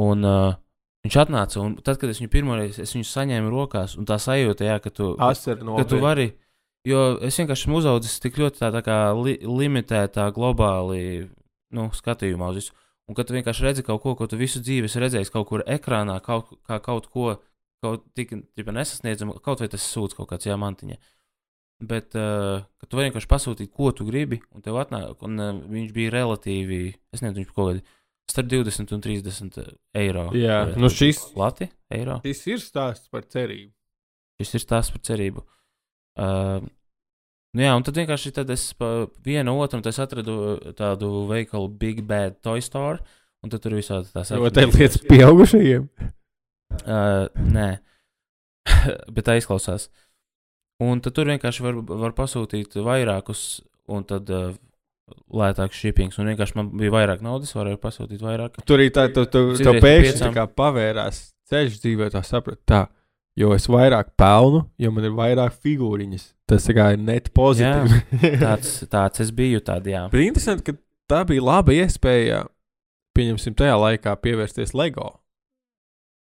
[0.00, 0.56] Un uh,
[1.04, 4.64] viņš atnāca, un tad, kad es viņu pirmoreiz, es viņu saņēmu rokās, un tā sajūta,
[4.64, 6.30] jā, ka tu, Asar ka tu vari,
[6.88, 11.28] jo es vienkārši esmu uzaudzis tik ļoti tā, tā li, limitētā globāli,
[11.76, 12.76] nu, skatījumā uz visu.
[13.08, 15.62] Un kad tu vienkārši redzi kaut ko, ko tu visu dzīvi esi redzējis kaut kur
[15.68, 17.38] ekrānā, kaut, kā kaut ko,
[17.84, 20.98] kaut tik tipa, nesasniedzama, kaut vai tas sūds kaut kāds jāmantiņa.
[21.88, 26.10] Bet, uh, tu vienkārši pasūtīt, ko tu gribi, un tev atnāk, un uh, viņš bija
[26.16, 26.80] relatīvi,
[27.14, 27.84] es nezinu, viņš kaut kādi
[28.28, 29.60] starp 20 un 30
[29.94, 30.24] eiro.
[30.34, 32.18] Jā, Vai- nu šis- Lati, eiro.
[32.26, 33.70] Šis ir stāsts par cerību.
[34.42, 35.46] Šis ir stāsts par cerību.
[36.18, 36.66] Uh,
[37.54, 41.70] nu jā, un tad vienkārši tad es pa vienu otru, un es atradu tādu veikalu
[41.78, 42.98] Big Bad Toy Store,
[43.46, 45.86] un tad tur ir visādi tās Jo te lietas pieaugušajiem.
[46.84, 47.68] Uh, nē,
[49.14, 49.88] bet tā izklausās.
[50.82, 54.52] Un tad tur vienkārši var, var pasūtīt vairākus, un tad uh,
[55.34, 56.18] lētāks shippings.
[56.20, 58.60] Un vienkārši man bija vairāk naudas, varēju pasūtīt vairāk.
[58.68, 60.54] Tur arī tā, tu, tu, Citreiz pēkšņi piecām.
[60.58, 61.20] pavērās
[61.50, 62.60] ceļš dzīvē, tā sapratu.
[62.68, 62.84] Tā,
[63.38, 66.28] jo es vairāk pelnu, jo man ir vairāk figūriņas.
[66.48, 68.02] Tas kā ir net pozitīvi.
[68.44, 70.04] Tāds, tāds es biju, tādā jā.
[70.12, 70.78] Bet interesanti, ka
[71.10, 72.44] tā bija laba iespēja,
[73.18, 75.16] pieņemsim, tajā laikā pievērsties LEGO.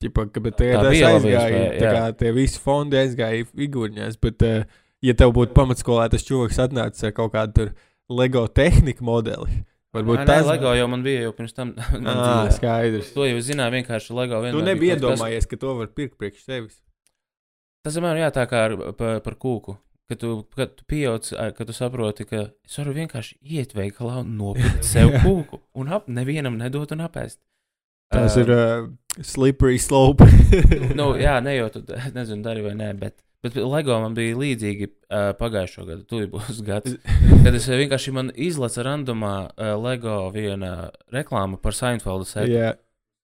[0.01, 3.47] Ķipa, ka, bet tie, Tā bija laba aizgāja, iespēja, tā kā tie visi fondi aizgāja
[3.51, 7.73] figūriņās, bet, uh, ja tev būtu pamatskolā tas čūlis atnācis ar kaut kādu tur
[8.11, 9.61] LEGO tehniku modeli,
[9.95, 11.75] varbūt nē, tas LEGO jau man bija jau pirms tam.
[11.93, 12.55] man dzīvē.
[12.57, 13.13] skaidrs.
[13.13, 14.57] To jau es zināju, vienkārši LEGO vienmēr.
[14.57, 16.81] Tu bija nebija kaut kas- iedomājies, ka to var pirkt priekš sevis.
[17.85, 19.77] Tas vienmēr jā, tā kā ar, par, par kūku.
[20.11, 24.17] Kad tu, kad tu pieauc, ā, kad tu saproti, ka es varu vienkārši iet veikalā
[24.25, 27.39] un nopirkt sev kūku un ap, nevienam nedot un apēst.
[28.11, 28.87] Tas Ā, ir uh,
[29.23, 30.27] slippery slope.
[30.99, 31.83] nu, jā, ne jau tu,
[32.15, 36.61] nezinu, dari vai nē, bet, bet LEGO man bija līdzīgi uh, pagājušo gadu, tu būs
[36.69, 36.97] gads.
[37.45, 42.51] Kad es vienkārši man izlasu randomā uh, LEGO viena reklāma par Seinfeldu setu.
[42.55, 42.75] Jā,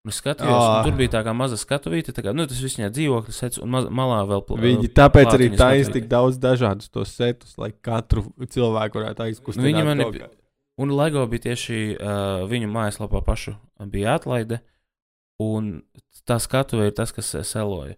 [0.08, 0.68] Un skatījos, Ā.
[0.80, 3.60] un tur bija tā kā maza skatuvīte, tā kā, nu, tas viss viņa dzīvokļa sets,
[3.60, 5.92] un maz, malā vēl pl- Viņi tāpēc arī skatuvīte.
[5.98, 9.68] tik daudz dažādus tos setus, lai katru cilvēku varētu aizkustināt.
[9.68, 10.30] Viņi man ir-.
[10.80, 13.58] Un LEGO bija tieši uh, viņu mājaslapā pašu
[13.92, 14.62] bija atlaide,
[15.44, 15.82] un
[16.28, 17.96] tā skatuve ir tas, kas seloja.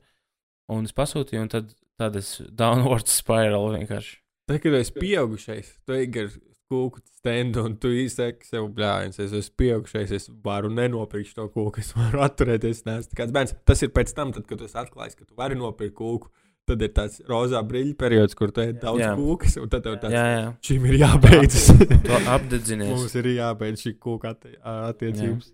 [0.70, 4.20] Un es pasūtīju, un tad, tad es downward spiral vienkārši.
[4.50, 6.30] Tad, kad esi pieaugušais, tu ej gar
[6.70, 9.18] kūku stendu un tu izsaki sev blāņas.
[9.24, 12.84] Es esmu pieaugušais, es varu nenopirkt to kūku, es varu atturēties.
[12.86, 13.56] Nē, kāds bērns.
[13.66, 16.30] Tas ir pēc tam, tad, kad tu esi atklājis, ka tu vari nopirkt kūku.
[16.70, 19.16] Tad ir tāds rozā brīļu periods, kur tu ēd daudz Jā.
[19.18, 20.50] kūkas, un tad tev tāds Jā, jā.
[20.68, 21.72] šim ir jābeidzas.
[22.06, 25.48] To apdedzinies, Mums ir jābeidz šī kūka atti attiecības.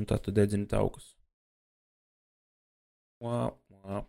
[0.00, 1.10] un tad tu dedzini taukus.
[3.22, 4.04] Wow, wow.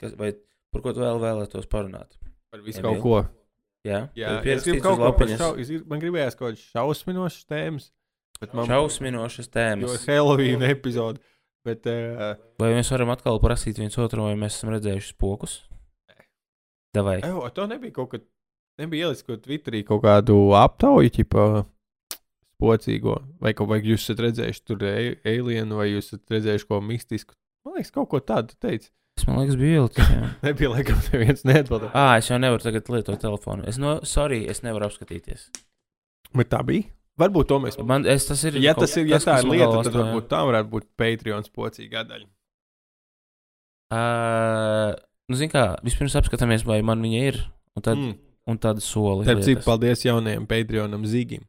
[0.00, 0.32] Kas, vai
[0.72, 2.16] par ko tu vēl vēlētos parunāt?
[2.50, 3.00] Par visu Emīl?
[3.00, 3.20] kaut ko.
[3.86, 7.90] Jā, Jā, es gribu kaut ko par šau, grib- Man gribējās kaut kādas šausminošas tēmas.
[8.40, 10.06] Bet man Šausminošas Jo tēmas.
[10.08, 11.20] Halloween epizode.
[11.64, 15.58] Bet, uh, Vai mēs varam atkal prasīt viens otru, vai mēs esam redzējuši spokus?
[16.96, 17.20] Davai.
[17.22, 18.24] ejo, to nebija kaut kad.
[18.80, 21.44] Nebija ielicis kaut Twitterī kaut kādu aptauju, tipā
[22.56, 23.18] spocīgo.
[23.40, 27.34] Vai, kaut, vai jūs esat redzējuši tur a- alienu, vai jūs esat redzējuši ko mistisku.
[27.66, 28.88] Man liekas, kaut ko tādu teicu.
[29.20, 30.30] Es man liekas, bija jā.
[30.46, 31.92] Nebija laikam neviens neatbildēja.
[31.92, 33.66] Ā, es jau nevaru tagad lietot telefonu.
[33.68, 35.50] Es no, sorry, es nevaru apskatīties.
[36.36, 36.88] Bet tā bija.
[37.20, 37.76] Varbūt to mēs.
[37.84, 40.30] Man, es, tas ir, Ja kaut- tas ir, ja tā kas ir lieta, tad varbūt
[40.30, 42.28] tā varētu būt Patreon spocīga daļa.
[43.92, 44.00] Ā,
[45.28, 47.40] nu, zin kā, vispirms apskatāmies, vai man viņa ir,
[47.76, 48.18] un tad, mm.
[48.50, 49.26] Un tad soli.
[49.28, 51.44] Tad cik paldies jaunajam Patreonam Zigim.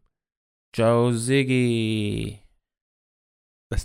[0.76, 2.41] Čau, Zigi!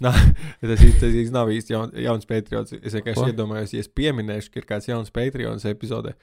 [0.03, 0.16] Nav,
[0.61, 2.72] tas, īsti- tas īsti nav īsti jaun, jauns Patreons.
[2.83, 6.14] Es vienkārši iedomājos, ja es pieminēšu, ka ir kāds jauns Patreons epizodē,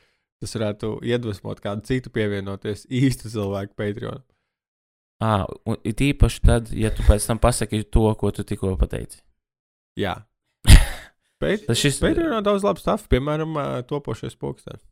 [0.43, 4.25] tas varētu iedvesmot kādu citu pievienoties īstu cilvēku Patreonam.
[5.23, 9.21] Ā, un it īpaši tad, ja tu pēc tam pasaki to, ko tu tikko pateici.
[9.99, 10.17] Jā.
[11.39, 13.55] Tas šis, Patreonā daudz labu stāstu, piemēram,
[13.87, 14.83] topošais pokstens.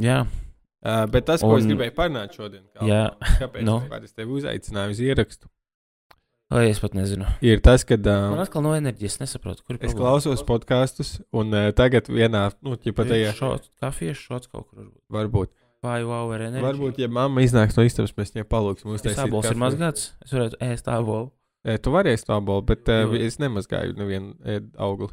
[0.00, 0.22] jā,
[0.80, 3.00] Uh, bet tas, ko un, es gribēju parunāt šodien, kā, jā,
[3.36, 3.74] kāpēc nu.
[3.84, 3.96] no.
[4.00, 5.50] es tevi uzaicināju uz ierakstu,
[6.50, 7.28] Vai es pat nezinu.
[7.46, 11.54] ir tas, ka Man uh, atkal no enerģijas nesaprotu, kur ir es klausos podkāstus, un
[11.54, 14.88] uh, tagad vienā, nu, ķipa tajā, Šots, kafijas šots kaut kur.
[15.14, 15.52] varbūt.
[15.80, 16.64] Five hour enerģija.
[16.66, 19.22] varbūt, ja mamma iznāks no istabas, mēs viņai palūgsim Tas uztaisīt.
[19.28, 20.10] abols ir mazgāts.
[20.26, 21.30] Es varētu ēst abolu.
[21.64, 25.08] E, tu vari ēst abolu, bet uh, es nemazgāju nevienu ēd augli.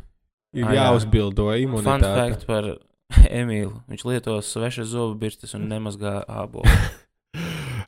[0.57, 2.11] Ir jāuzbildo Fun imunitāte.
[2.17, 2.71] fact par
[3.39, 3.77] Emīlu.
[3.87, 6.65] Viņš lieto svešas zobu birstas un nemazgā abolu.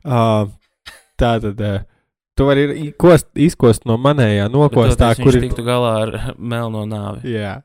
[0.06, 0.46] Uh,
[1.20, 1.58] tā tad.
[1.60, 1.80] Uh,
[2.40, 2.64] Tu vari
[2.96, 5.42] kost, izkost no manējā nokostā, Kur kur ir.
[5.44, 7.34] tiktu galā ar melno nāvi?
[7.36, 7.58] Jā,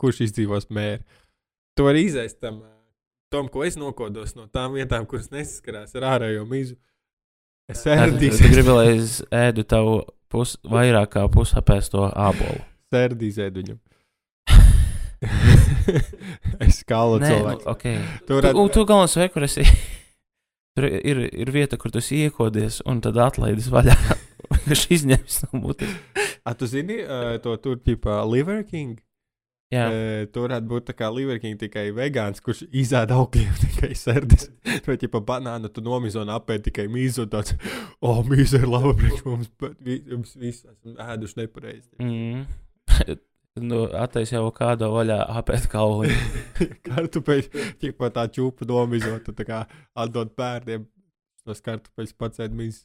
[0.00, 1.00] kurš izdzīvos mēri.
[1.78, 2.74] Tu vari izēst tam, ā,
[3.32, 6.76] tom, ko es nokodos no tām vietām, kuras nesaskarās ar ārējo mizu.
[7.70, 12.60] Es Tu ēdīšu, gribi, lai es ēdu tavu pus, vairāk kā pusapēsto abolu.
[12.92, 13.78] sērdīšu viņam.
[16.60, 17.64] es skalu Nē, nu, cilvēku.
[17.72, 17.82] ok.
[17.82, 19.64] Tu Tu, varētu, tu galvenais vai, kur esi.
[20.78, 23.96] Tur ir, ir vieta, kur tu iekodies un tad atlaidis vaļā.
[24.66, 25.92] Viņš izņems no mutes.
[26.46, 28.98] a, tu zini uh, to tur, tipā, Liver King?
[29.70, 33.92] Jā, Uh, tu varētu būt tā kā Liver King tikai vegāns, kurš izēda augļiem tikai
[33.94, 34.48] sērdis.
[34.86, 37.54] Vai, tipā, banānu tu nomizo un apēdi tikai mīzu un tāds,
[38.00, 41.88] o, oh, mīza ir laba priekš mums, bet vi- jums visi esam ēduši nepareizi.
[42.02, 43.20] mm.
[43.58, 46.12] Nu, attaisno jau kādu vaļā apēt kauli.
[46.86, 47.48] kartupeļus,
[47.82, 49.58] tikko tā čūpa nomizot, tad tā kā
[49.98, 50.86] atdot bērniem
[51.44, 52.84] tos kartupeļus pats ēdmīs.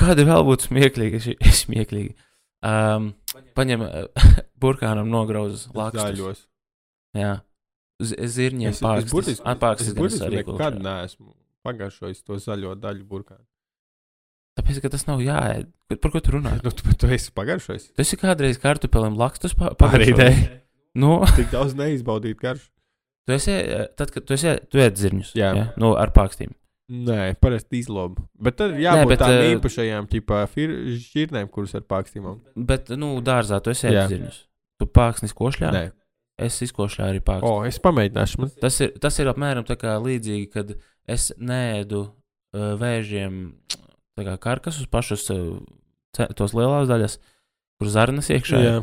[0.00, 1.20] Kāda vēl būtu smieklīga?
[1.20, 2.14] šī- smieklīga?
[2.64, 3.12] Um,
[3.56, 3.84] paņem
[4.62, 6.02] burkānam nograuzus lakstus.
[6.16, 6.42] Zaļos.
[7.16, 7.34] Jā.
[8.00, 9.12] Zirņiem Es, es pārstas.
[9.12, 11.34] burtiski, Atpākstas es gan es burtiski arī nekad neesmu
[11.66, 13.44] pagaršojis to zaļo daļu burkānu.
[14.60, 15.70] Tāpēc, ka tas nav jāēd.
[15.96, 16.52] Par ko tu runā?
[16.62, 17.90] Nu, tu, tu esi pagaršojis.
[17.96, 20.44] Tu esi kādreiz kartupelim lakstus pa pagaršojis?
[21.00, 22.68] Nu, Tik daudz neizbaudīt garšu.
[23.26, 25.32] tu esi, eh, tad, kad tu esi, tu ēd zirņus.
[25.38, 25.52] Jā.
[25.56, 25.68] ja?
[25.80, 26.52] Nu, ar pārstīm.
[26.90, 28.24] Nē, parasti izlobu.
[28.34, 32.40] Bet tad jābūt bet, tādām eh, īpašajām ķipā fir- šķirnēm, kuras ar pākstīmām.
[32.58, 34.40] Bet, nu, dārzā tu esi ēdis zirņus.
[34.82, 35.70] Tu pārksnis košļā?
[35.76, 35.84] Nē,
[36.40, 37.50] Es izkošļā arī pārksni.
[37.50, 38.40] o, es pamēģināšu.
[38.40, 38.50] Man...
[38.62, 40.70] Tas ir, tas ir apmēram tā kā līdzīgi, kad
[41.10, 43.79] es nēdu uh, vēžiem tā
[44.26, 45.26] kā karkasus pašus,
[46.16, 47.18] ce- tos lielās daļas,
[47.80, 48.60] kur zarnas iekšā.
[48.64, 48.76] Jā.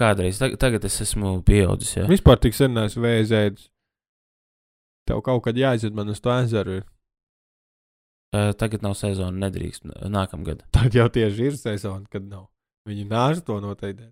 [0.00, 1.96] Kādreiz, tag, tagad es esmu pieaudzis.
[1.98, 2.06] Jā.
[2.08, 3.68] Vispār tik sen neesmu vēzēdis.
[5.08, 6.80] Tev kaut kad jāiziet man uz to ezeru.
[8.30, 9.88] Uh, tagad nav sezona, nedrīkst.
[10.08, 10.62] Nākamgad.
[10.72, 12.46] Tad jau tieši ir sezona, kad nav.
[12.88, 14.06] Viņi nāž to noteikti.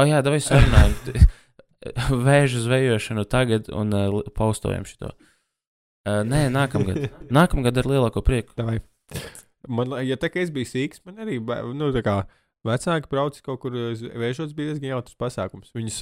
[0.00, 0.96] O, jā, vai sarunājam.
[2.26, 5.12] Vēžu zvejošanu tagad un uh, paustojam šo.
[6.08, 7.08] Uh, nē, nākamgad.
[7.38, 8.54] Nākamgad ar lielāko prieku.
[8.58, 8.80] Davai.
[9.68, 11.38] Man, ja tā kā es biju sīgs, man arī,
[11.76, 12.16] nu, tā kā
[12.66, 15.72] vecāki brauc kaut kur uz vēžots, bija diezgan jautrs pasākums.
[15.76, 15.98] Viņus,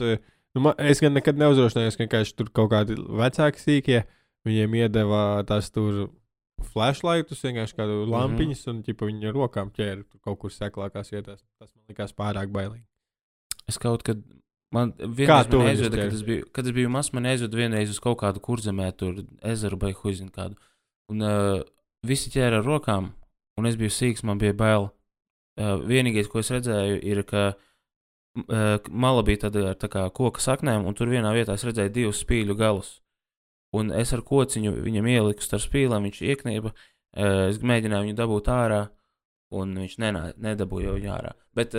[0.55, 4.03] nu, man, es gan nekad neuzdrošinājos, ka vienkārši tur kaut kādi vecāki sīkie,
[4.47, 6.09] viņiem iedeva tās tur
[6.73, 8.12] flashlightus, vienkārši kādu Mhm.
[8.14, 11.42] lampiņas, un ķipa viņi ar rokām ķēra kaut kur seklākās vietās.
[11.59, 12.85] Tas man likās pārāk bailīgi.
[13.69, 14.23] Es kaut kad.
[14.75, 18.01] Man vienreiz man aizveda, kad es biju, kad es biju mazs, man aizveda vienreiz uz
[18.03, 20.57] kaut kādu kurzemē, tur ezeru vai huizinu kādu.
[21.09, 21.62] Un uh,
[22.07, 23.13] visi ķēra ar rokām,
[23.57, 24.91] un es biju sīgs, man bija bail.
[25.57, 30.43] Uh, vienīgais, ko es redzēju, ir, ka uh, mala bija tāda ar tā kā koka
[30.45, 32.99] saknēm, un tur vienā vietā es redzēju divus spīļu galus.
[33.77, 36.75] Un es ar kociņu viņam ieliku starp spīlēm, viņš ieknieba.
[37.17, 38.83] Uh, es mēģināju viņu dabūt ārā,
[39.57, 41.33] un viņš nenā, nedabūja viņu ārā.
[41.57, 41.73] Bet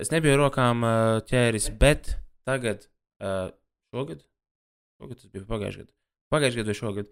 [0.00, 0.86] es nebiju rokām
[1.28, 2.14] ķēris, bet
[2.46, 2.86] tagad,
[3.20, 4.22] šogad,
[5.00, 5.94] šogad tas bija pagājušajā gadā,
[6.32, 7.10] pagājušajā gadā vai šogad,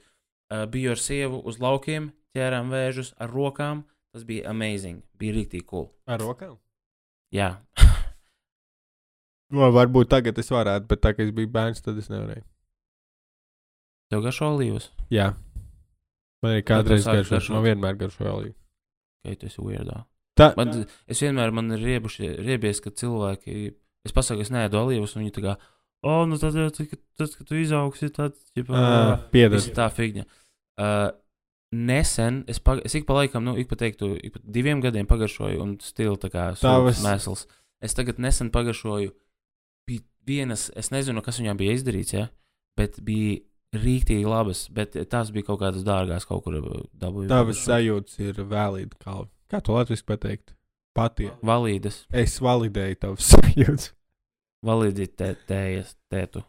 [0.73, 3.85] biju ar sievu uz laukiem, ķērām vēžus ar rokām.
[4.13, 5.87] Tas bija amazing, bija rīktīgi cool.
[6.07, 6.59] Ar rokām?
[7.33, 7.55] Jā,
[9.53, 12.45] Nu, varbūt tagad es varētu, bet tā kā es biju bērns, tad es nevarēju.
[14.13, 15.33] tev garšo olīvas, Jā.
[16.43, 17.55] Man ir kādreiz garšo, garšot?
[17.55, 18.55] man vienmēr garšo olīvu.
[19.25, 19.99] ka tu esi weirdā.
[20.37, 23.75] Tā, Man, es vienmēr man ir riebuši, riebies, ka cilvēki,
[24.09, 25.57] es pasaku, es neēdu olīvas, un viņi tā kā,
[26.03, 29.61] o, nu tad tad, kad- tu izaugsi, tad, ģipā, uh, piedod.
[29.77, 30.25] Tā figņa.
[30.81, 31.11] Uh,
[31.73, 35.07] nesen, es, pag es ik pa laikam, nu, ik pa teiktu, ik pa diviem gadiem
[35.09, 37.47] pagaršoju, un stila tā kā Tavas- mēsls.
[37.83, 39.13] Es tagad nesen pagaršoju,
[40.27, 42.29] vienas, es nezinu, kas viņām bija izdarīts, ja,
[42.79, 43.41] bet bija
[43.75, 46.61] rīktīgi labas, bet tās bija kaut kādas dārgās, kaut kur
[46.95, 47.27] dabūju.
[47.33, 48.95] Tavas sajūtas ir valīdi.
[49.03, 49.17] Kā,
[49.51, 50.53] kā to latviešu pateikt?
[50.95, 51.31] Patie.
[51.43, 53.91] Valīdas, Es validēju tavas sajūtas.
[54.63, 56.45] validitējas tētu.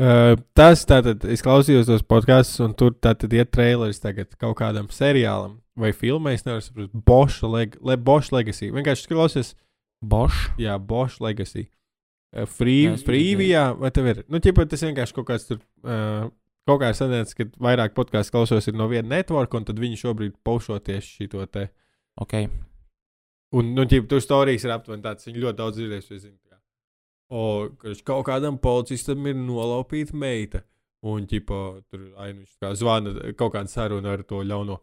[0.00, 4.88] Uh, tas tātad, es klausījos tos podkāstus, un tur tātad ir trailers tagad kaut kādam
[4.92, 6.36] seriālam vai filmai.
[6.38, 8.70] Es nevaru saprast, Bosch, leg Le, Bosch Legacy.
[8.72, 9.54] Vienkārši klausies,
[10.00, 10.50] Bosch.
[10.60, 11.68] jā, Bosch Legacy.
[12.32, 14.22] Uh, free, Freevijā, vai tev ir?
[14.32, 15.60] Nu, ķipa, tas vienkārši kaut kāds tur.
[15.84, 16.30] Uh,
[16.62, 20.36] Kaut kā sanāca, ka vairāk podkāstu klausos ir no viena networka, un tad viņi šobrīd
[20.46, 21.64] paušo tieši šito te
[22.22, 22.36] Ok.
[23.52, 26.14] Un, nu, tīp, tur stāstījis ir aptuveni tāds, viņi ļoti daudz dzirdējuši.
[26.14, 26.38] es zinu.
[27.32, 27.70] O,
[28.04, 30.62] kaut kādam policistam ir nolaupīta meita.
[31.08, 31.58] Un, ķipa,
[31.90, 34.78] tur ai, nu, viņš kā zvana kaut kāda saruna ar to ļauno.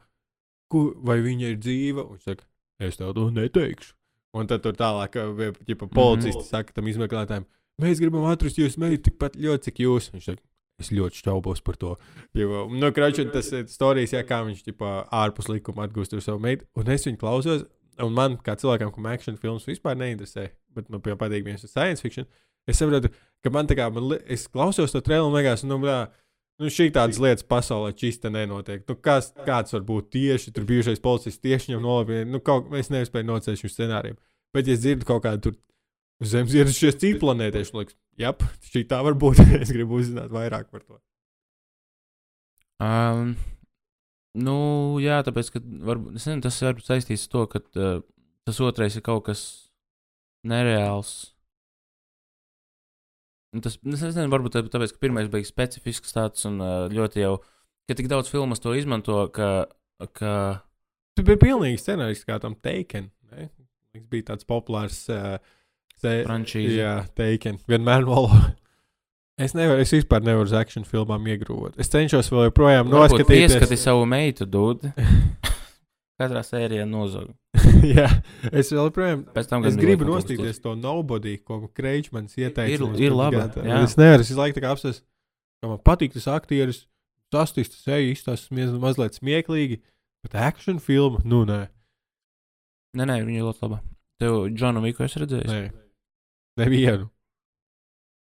[0.70, 2.04] Ku, vai viņa ir dzīva?
[2.04, 2.48] Un viņš saka,
[2.84, 3.94] es tev to neteikšu.
[4.38, 6.50] Un tad tur tālāk, ja policisti mm -hmm.
[6.50, 7.46] saka tam izmeklētājiem,
[7.82, 10.12] mēs gribam atrast jūsu meitu tikpat ļoti, cik jūs.
[10.14, 10.42] Viņš saka,
[10.80, 11.96] es ļoti šaubos par to.
[12.38, 16.66] Jo, nu, kraču, tas ir stāstījis, ja, kā viņš ģipa, ārpus likuma atgūst savu meitu.
[16.76, 17.66] Un es viņu klausos,
[18.06, 22.28] un man, kā cilvēkam, kam action filmas vispār neinteresē, bet man, patīk viņas science fiction,
[22.70, 23.12] es saprotu,
[23.44, 26.00] ka man tā kā, man, li- es klausos to traileru un liekas, nu, blā,
[26.62, 28.86] nu, šī tādas lietas pasaulē čista nenotiek.
[28.90, 32.92] Nu, kas, kāds var būt tieši tur bijušais policists tieši viņam nolapīja, nu, kaut, es
[32.94, 34.20] nespēju nocēt šim scenārijam.
[34.56, 35.60] Bet, ja es dzirdu kaut kādu tur
[36.26, 39.44] zemes ieradušies citu planētiešu, liekas, jap, šī tā var būt.
[39.64, 41.00] es gribu uzzināt vairāk par to.
[42.80, 43.34] Um,
[44.38, 44.56] nu,
[45.02, 48.00] jā, tāpēc, ka varbūt, nezinu, tas var saistīts ar to, ka uh,
[48.46, 49.42] tas otrais ir kaut kas
[50.48, 51.34] nereāls.
[53.56, 57.24] Un Tas, es nezinu, varbūt tā- tāpēc, ka pirmais bija specifisks tāds un uh, ļoti
[57.24, 57.38] jau,
[57.90, 59.66] ka tik daudz filmas to izmanto, ka,
[60.14, 60.34] ka
[61.18, 63.10] Tas bija pilnīgi scenārijs, kā tam Taken.
[63.34, 63.50] Ne?
[63.92, 65.02] Tas bija tāds populārs.
[65.12, 65.40] Uh,
[66.00, 66.78] se- frančīze.
[66.78, 67.58] Jā, Taken.
[67.68, 68.30] Vienmēr valo.
[69.40, 71.78] Es nevaru, es vispār nevaru uz action filmām iegrūvot.
[71.80, 73.54] Es cenšos vēl joprojām noskatīties.
[73.56, 74.92] Ieskati savu meitu, dūdi.
[76.20, 77.30] Katrā sērijā nozog.
[77.96, 78.10] Jā,
[78.52, 79.22] es vēl joprojām.
[79.48, 82.76] Tam, Es gribu nostīties to nobody, ko Kreičmans ieteica.
[82.76, 83.78] Ir- ir jā.
[83.86, 84.74] Es nevaru, es laiku tā kā
[85.60, 86.84] ka man patīk tas aktieris,
[87.34, 89.80] sastīst, tas eju, izstāstas mazliet smieklīgi,
[90.26, 91.62] bet action filma, nu nē.
[93.00, 93.80] Nē, nē, viņa ļoti laba.
[94.20, 95.48] Tev, Džonu Viku, es redzēju.
[95.48, 95.60] Nē,
[96.60, 97.08] nevienu.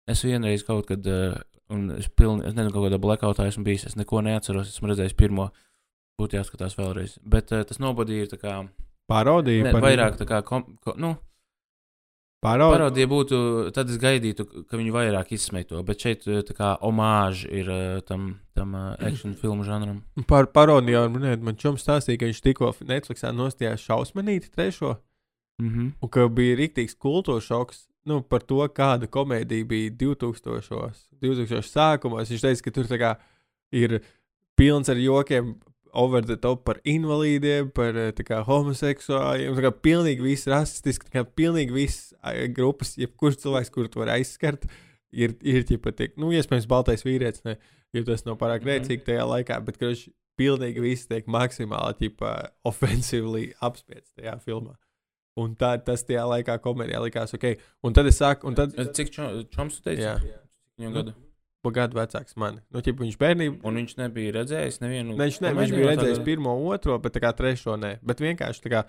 [0.09, 1.35] Es vienreiz kaut kad, uh,
[1.69, 5.51] un es pilni, es nezinu, kādā blackoutā esmu bijis, es neko neatceros, esmu redzējis pirmo,
[6.19, 7.17] būtu jāskatās vēlreiz.
[7.23, 8.55] Bet uh, tas nobodī ir tā kā,
[9.07, 9.63] Parodija.
[9.67, 11.15] ne, vairāk tā kā, kom, ko, nu,
[12.41, 12.73] Parodija.
[12.79, 13.37] parodija būtu,
[13.75, 17.69] tad es gaidītu, ka viņi vairāk izsmeito, bet šeit uh, tā kā omāži ir
[18.07, 19.99] tam, tam action filmu žanram.
[20.27, 24.97] Par parodiju jau minēt, man čoms stāstīja, ka viņš tikko Netflixā nostājās šausmanīti trešo,
[25.61, 25.91] Mhm.
[26.01, 27.83] un ka bija rīktīgs kultūras šoks.
[28.09, 30.93] Nu, par to, kāda komēdija bija 2000.
[31.21, 31.61] 2000.
[31.69, 32.31] sākumos.
[32.33, 33.11] Viņš teica, ka tur kā
[33.77, 33.99] ir
[34.57, 35.55] pilns ar jokiem,
[35.93, 39.57] over the top par invalīdiem, par kā, homoseksuāļiem.
[39.57, 42.13] Tā kā pilnīgi viss rasistiski, tā kā pilnīgi viss
[42.55, 44.65] grupas, jebkurš cilvēks, kuru tu vari aizskart,
[45.11, 47.57] ir, ir ķipa, tiek, nu, iespējams, baltais vīrietis, ne,
[47.93, 48.71] jo tas nav pārāk Mhm.
[48.71, 50.07] rēcīgi tajā laikā, bet, kurš
[50.39, 52.31] pilnīgi viss tiek maksimāli, ķipa,
[52.65, 54.77] offensīvi apspiesti tajā filmā.
[55.39, 57.45] Un tā, tas tajā laikā komēdijā likās ok.
[57.87, 60.03] Un tad es sāku, un tad, Cik čo, čoms tu teici?
[60.03, 60.17] jā,
[60.79, 61.13] Viņam gadu.
[61.63, 62.59] pa gadu vecāks mani.
[62.73, 63.61] Nu, ķipa, viņš bērnībā.
[63.63, 65.15] Un viņš nebija redzējis nevienu.
[65.15, 67.99] Ne, viņš, ne, viņš bija redzējis tāda- pirmo, otro, bet tā kā trešo nē.
[68.03, 68.83] Bet vienkārši kā,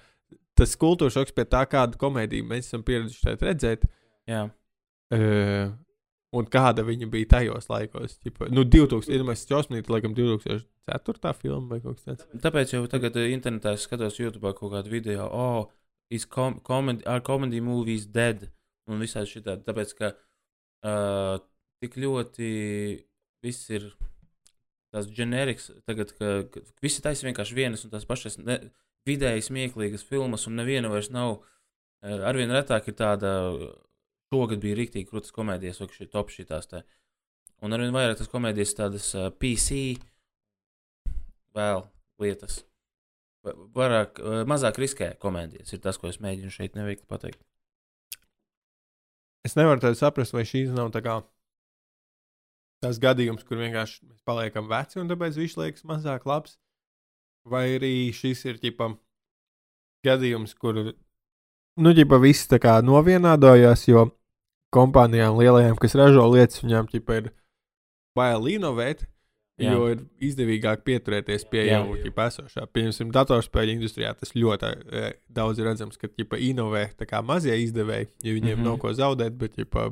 [0.58, 3.86] tas kultūras šoks pie tā, kādu komēdiju mēs esam pieraduši šeit redzēt.
[4.26, 4.48] Jā.
[5.12, 5.70] Uh,
[6.32, 8.16] un kāda viņa bija tajos laikos.
[8.24, 11.34] Ķipa, nu, 2000, ir mēs čosmīt, laikam, 2004.
[11.38, 12.26] filma vai kaut kas tāds.
[12.40, 15.68] Tāpēc jau tagad internetā skatos YouTube kaut kādu video, oh,
[16.28, 18.48] com comedy, are comedy movies dead?
[18.90, 19.64] Un visādi šitādi.
[19.66, 21.36] Tāpēc, ka uh,
[21.82, 22.48] tik ļoti
[23.42, 23.92] viss ir
[24.92, 28.58] tas ģeneriks, tagad, ka, ka visi taisa vienkārši vienas un tās pašas ne,
[29.08, 31.38] vidēji smieklīgas filmas, un neviena vairs nav.
[32.02, 33.32] Uh, arvien retāk ir tāda,
[34.32, 36.82] šogad bija rīktīgi krūtis komēdijas, vai šī top šitās te.
[37.62, 40.02] Un arvien vairāk tas komēdijas tādas uh, PC
[41.54, 41.86] vēl
[42.22, 42.62] lietas.
[43.42, 47.40] Va- Vairāk, eh, mazāk riskē komēdijas ir tas, ko es mēģinu šeit neveikli pateikt.
[49.44, 51.16] Es nevaru tādu saprast, vai šīs nav tā kā
[52.82, 56.56] tas gadījums, kur vienkārši mēs paliekam veci un tāpēc viņš liekas mazāk labs.
[57.44, 58.92] Vai arī šis ir ģipa,
[60.06, 64.04] gadījums, kur nu, ģipa, viss tā kā novienādojās, jo
[64.74, 67.32] kompānijām lielajām, kas ražo lietas, viņām ģipa, ir
[68.14, 69.08] bail inovēt,
[69.60, 69.74] Jā.
[69.76, 72.64] jo ir izdevīgāk pieturēties pie jau ģipa, esošā.
[72.72, 78.08] Piemēram, datorspēļu industrijā tas ļoti e, daudz ir redzams, ka ģipa, inovē tā mazie izdevēji,
[78.24, 78.62] jo viņiem mm.
[78.62, 78.70] -hmm.
[78.70, 79.90] nav ko zaudēt, bet ģipa,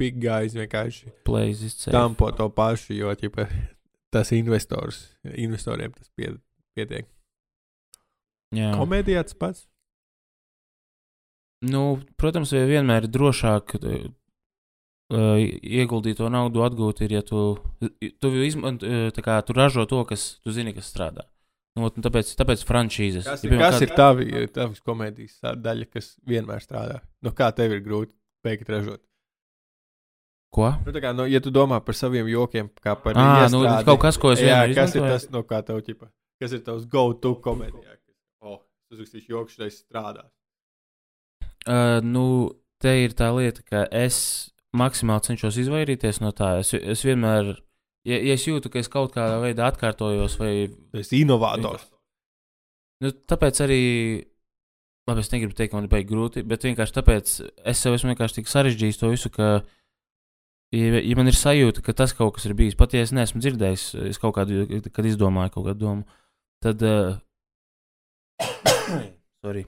[0.00, 1.12] big guys vienkārši
[1.92, 3.46] tampo to pašu, jo ģipa,
[4.10, 5.04] tas investors,
[5.34, 6.32] investoriem tas pie,
[6.74, 7.06] pietiek.
[8.56, 8.72] Jā.
[8.78, 9.66] Komēdijā tas pats.
[11.66, 13.76] Nu, protams, vienmēr ir drošāk
[15.14, 17.56] uh, ieguldīt to naudu, atgūt, ir, ja tu,
[18.20, 21.26] tu, izman, tā kā, tu ražo to, kas tu zini, kas strādā.
[21.76, 23.26] Nu, un tāpēc, tāpēc franšīzes.
[23.28, 27.02] Kas Ja, ir, piemēram, kas kād- ir tavi, tavs komēdijas daļa, kas vienmēr strādā?
[27.22, 28.14] Nu, kā tev ir grūti
[28.46, 29.02] beigt ražot?
[30.56, 30.70] Ko?
[30.86, 34.16] Nu, kā, nu, ja tu domā par saviem jokiem, kā par Ah, nu, kaut kas,
[34.16, 35.12] ko es jā, vienmēr kas ir izmantoju.
[35.20, 36.08] tas, no kā tev ķipa,
[36.40, 37.98] kas ir tavs go-to komēdijā?
[38.40, 40.30] O, Es uzrakstīšu joku, šis strādās.
[41.66, 42.24] Uh, nu,
[42.80, 46.56] te ir tā lieta, ka es maksimāli cenšos izvairīties no tā.
[46.62, 47.54] Es, es vienmēr,
[48.08, 50.52] ja, ja es jūtu, ka es kaut kādā veidā atkārtojos, vai
[50.94, 51.86] Tas ir inovators.
[53.04, 53.82] Nu, tāpēc arī,
[55.08, 58.14] labi, es negribu teikt, ka man ir baigi grūti, bet vienkārši tāpēc es sev esmu
[58.14, 59.50] vienkārši tik sarežģījis to visu, ka,
[60.72, 63.42] ja, ja man ir sajūta, ka tas kaut kas ir bijis, pat ja es neesmu
[63.44, 66.20] dzirdējis, es kaut kādu, kad izdomāju kaut kādu domu,
[66.64, 67.20] tad, uh,
[69.44, 69.66] sorry,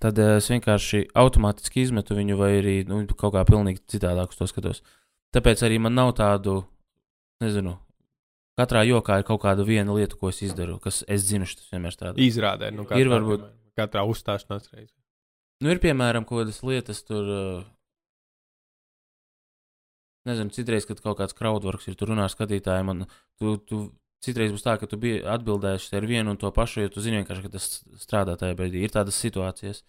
[0.00, 4.40] tad uh, es vienkārši automātiski izmetu viņu, vai arī nu, kaut kā pilnīgi citādāk uz
[4.40, 4.82] to skatos.
[5.36, 6.62] Tāpēc arī man nav tādu,
[7.44, 7.76] nezinu,
[8.58, 11.94] katrā jokā ir kaut kāda viena lieta, ko es izdaru, kas es zinu, tas vienmēr
[11.94, 12.16] strādā.
[12.20, 13.46] Izrādē, nu, Ir varbūt-
[13.78, 14.92] katrā uzstāšanās reizē.
[15.60, 17.28] Nu, ir piemēram kaut kādas lietas, tur.
[17.28, 17.64] Uh,
[20.28, 23.06] nezinu, citreiz, kad kaut kāds crowdworks ir, tur runā ar skatītājiem, un
[23.40, 23.80] tu, tu
[24.24, 27.20] citreiz būs tā, ka tu biji atbildējuši ar vienu un to pašu, jo tu zini
[27.20, 27.68] vienkārši, ka tas
[28.02, 28.84] strādā tajā brīdī.
[28.84, 29.82] Ir tādas situācijas.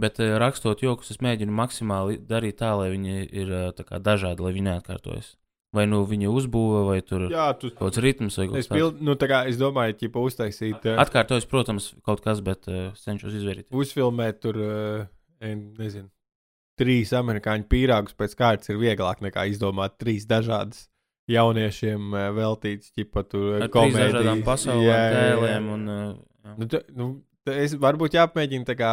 [0.00, 4.44] Bet uh, rakstot jokus, es mēģinu maksimāli darīt tā, lai viņi ir tā kā dažādi,
[4.44, 5.34] lai viņi neatkārtojas.
[5.74, 7.68] Vai nu viņi uzbūvē, vai tur ir tu.
[7.70, 9.02] kaut kāds ritms, vai kaut kas tāds.
[9.06, 13.36] nu, tā kā, es domāju, ka uztaisīt, uh, Atkārtojas, protams, kaut kas, bet uh, cenšos
[13.38, 13.68] izvērīt.
[13.70, 15.04] uzfilmēt tur, uh,
[15.46, 16.10] nezinu,
[16.80, 20.88] trīs amerikāņu pīrāgus pēc kārtas ir vieglāk nekā izdomāt trīs dažādas
[21.30, 24.14] jauniešiem uh, veltītas, ķipa tur trīs komēdijas.
[24.16, 24.44] dažādām
[24.84, 25.00] jā.
[25.16, 25.88] tēliem un.
[25.88, 26.06] Uh,
[26.44, 26.54] jā.
[26.58, 27.08] Nu, tu, nu,
[27.54, 28.92] es varbūt jāpamēģina tā kā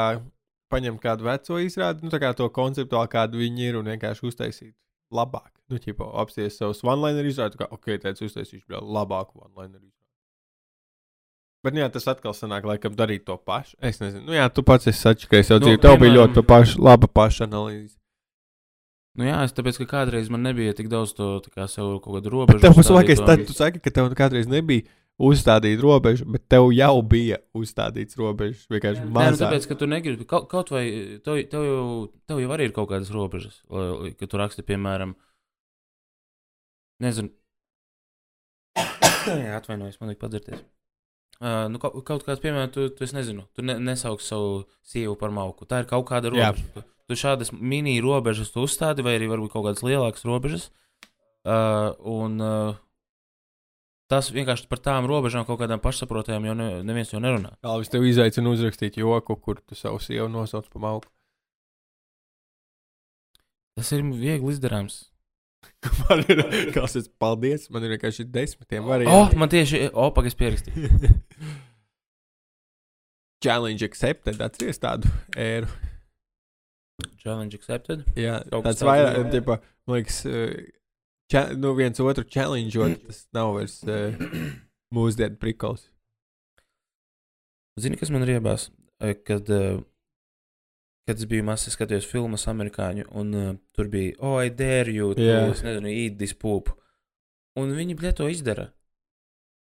[0.72, 4.74] paņemt kādu veco izrādi, nu, tā kā to konceptuāli, kādu viņi ir, un vienkārši uztaisīt
[5.14, 5.52] labāk.
[5.72, 9.94] Nu, ķipa, apsties savus one-liner izrādi, kā, ok, tāds uztaisīšu labāku one-liner izrādi.
[11.66, 13.76] Bet, nu, jā, tas atkal sanāk, laikam, darīt to pašu.
[13.84, 15.50] Es nezinu, nu, jā, tu pats esi atšķirīgs.
[15.52, 17.98] Jau Nu, dzīvo, tev bija ļoti paša, laba paša analīze.
[19.18, 22.30] Nu, jā, es tāpēc, ka kādreiz man nebija tik daudz to kā sev kaut kādu
[22.34, 22.62] robežu.
[22.62, 23.26] Tev uzstādīto.
[23.26, 24.86] tad tu saki, ka tev kādreiz nebija
[25.18, 28.68] uzstādīta robeža, bet tev jau bija uzstādīts robežas.
[28.70, 29.42] Vienkārši Nē, nu, mazāk.
[29.48, 30.84] tāpēc, ka tu negribi kaut, kaut vai
[31.26, 31.88] tev, tev, jau,
[32.30, 35.16] tev jau arī ir kaut kādas robežas, lai- ka tu raksti, piemēram,
[37.02, 37.34] nezinu,
[39.28, 40.62] Jā, atvainojos, man vajag padzirties.
[41.38, 45.14] Uh, nu, kaut, kaut kāds, piemēram, tu, tu es nezinu, tu ne, nesauc savu sievu
[45.20, 45.68] par mauku.
[45.70, 46.66] Tā ir kaut kāda robeža.
[46.74, 50.70] Tu, tu šādas mini robežas tu uzstādi, vai arī varbūt kaut kādas lielākas robežas.
[51.48, 52.80] Uh, un uh,
[54.12, 57.54] tas vienkārši par tām robežām kaut kādām pašsaprotamām, jo ne, neviens jau nerunā.
[57.64, 61.14] Kalvis tev izaicina uzrakstīt joku, kur tu savu sievu nosauc par malku.
[63.78, 65.04] Tas ir viegli izdarāms.
[66.08, 66.40] Man ir,
[66.76, 69.38] kas tas paldies, man ir vienkārši desmitiem Oh, varianti.
[69.40, 70.92] man tieši, oh, pagaidi, pierakstīju.
[73.44, 75.68] Challenge accepted, atceries tādu ēru.
[77.22, 78.02] Challenge accepted.
[78.18, 79.26] Jā, Kaut kas tāds tāds, vairāk, jā.
[79.36, 80.56] tipa, man liekas, eh,
[81.32, 84.18] ča, nu viens otru challengeot, tas nav vairs uh,
[84.98, 85.86] mūsdienu prikals.
[87.78, 88.72] Zini, kas man riebās?
[89.06, 89.78] Eh, Kad, eh,
[91.08, 95.14] kad es biju mazs, skatījos filmas amerikāņu, un uh, tur bija, oh, I dare you,
[95.16, 95.46] to, Jā.
[95.54, 96.74] es nezinu, eat this poop.
[97.58, 98.68] Un viņi, bļa, to izdara.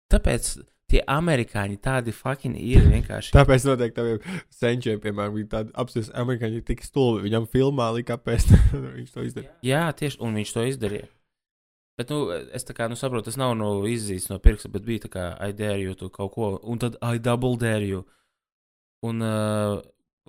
[0.09, 0.55] Tāpēc
[0.89, 3.35] tie amerikāņi tādi fucking ir vienkārši.
[3.37, 8.17] Tāpēc noteikti taviem senčiem, piemēram, bija tādi apstāties, amerikāņi ir tik stulbi, viņam filmā lika,
[8.17, 8.49] kāpēc
[8.97, 9.55] viņš to izdarīja.
[9.69, 11.11] Jā, tieši, un viņš to izdarīja.
[11.99, 15.05] Bet, nu, es tā kā, nu, saprotu, tas nav no izzīmes no pirksta, bet bija
[15.05, 18.05] tā kā, I dare you, tu kaut ko, un tad I double dare you.
[19.05, 19.83] Un, uh,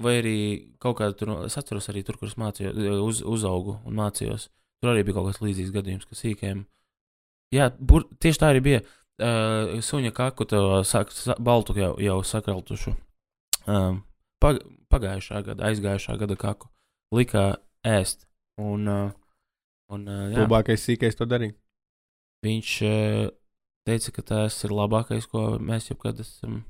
[0.03, 0.37] vai arī
[0.81, 4.49] kaut kāda tur, es atceros arī tur, kur es mācījos, uz, uzaugu un mācījos.
[4.79, 6.63] Tur arī bija kaut kāds līdzīgs gadījums, kas sīkajiem.
[7.55, 8.81] Jā, bur, tieši tā arī bija.
[9.19, 12.93] Uh, suņa kaku to sak, sa, baltu jau, jau sakraltušu.
[13.67, 14.03] Um,
[14.39, 14.61] pag,
[14.93, 16.69] pagājušā gada, aizgājušā gada kaku
[17.11, 17.49] likā
[17.83, 18.23] ēst.
[18.59, 19.11] Un, uh,
[19.91, 21.57] un uh, jā, Labākais sīkais to darīja.
[22.47, 23.27] viņš uh,
[23.87, 26.61] teica, ka tas ir labākais, ko mēs jebkad esam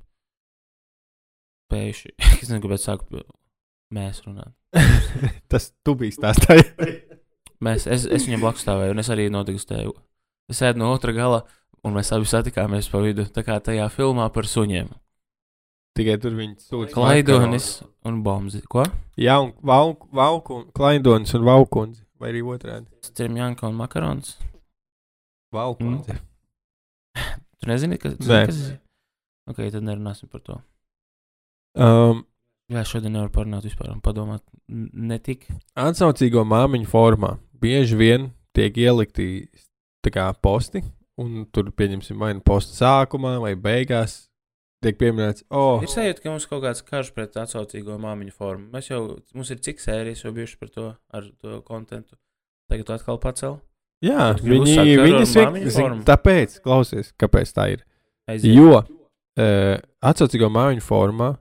[1.69, 2.15] spējuši.
[2.41, 3.23] es nezinu, kāpēc sāku
[3.93, 4.53] mēs runāt.
[5.51, 6.65] Tas tu biji stāstāja.
[7.59, 9.91] Mēs, es, es viņam blakus stāvēju, un es arī nodegustēju.
[10.47, 11.41] Es ēdu no otra gala,
[11.83, 13.25] un mēs abi satikāmies pa vidu.
[13.35, 14.87] Tā kā tajā filmā par suņiem.
[15.99, 16.93] Tikai tur viņi sūta.
[16.95, 17.67] Klaidonis
[18.07, 18.61] un Bomzi.
[18.63, 18.85] Ko?
[19.19, 22.05] Jā, un valku, valku, klaidonis un valkundze.
[22.15, 22.87] Vai arī otrādi.
[23.03, 24.37] Strimjanka un makarons.
[25.51, 26.15] Valkundze.
[27.59, 28.45] Tu nezini, kas, tu Nē.
[28.45, 28.81] zini, kas tas ir?
[29.51, 30.61] Ok, tad nerunāsim par to.
[31.75, 32.23] Um,
[32.69, 35.47] Jā, šodien nevar parunāt vispār padomāt n- ne tik.
[35.75, 39.47] atsaucīgo māmiņu formā bieži vien tiek ielikti
[40.09, 40.83] kā posti,
[41.21, 44.25] un tur pieņemsim vai nu posta sākumā vai beigās.
[44.81, 48.69] Tiek pieminēts, oh, Ir sajūta, ka mums kaut kāds karš pret atsaucīgo māmiņu formu.
[48.71, 52.15] Mēs jau, mums ir cik sērijas jau bijušas par to, ar to kontentu.
[52.71, 53.57] Tagad tu atkal pacēl.
[54.05, 56.05] jā, gribi viņi, viņi formu?
[56.07, 57.83] tāpēc, klausies, kāpēc tā ir.
[58.31, 58.55] Aiziet.
[58.55, 61.33] Jo uh, atsaucīgo māmiņu formā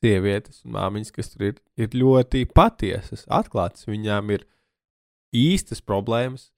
[0.00, 3.86] sievietes un māmiņas, kas tur ir, ir ļoti patiesas, atklātas.
[3.88, 4.46] Viņām ir
[5.36, 6.48] īstas problēmas,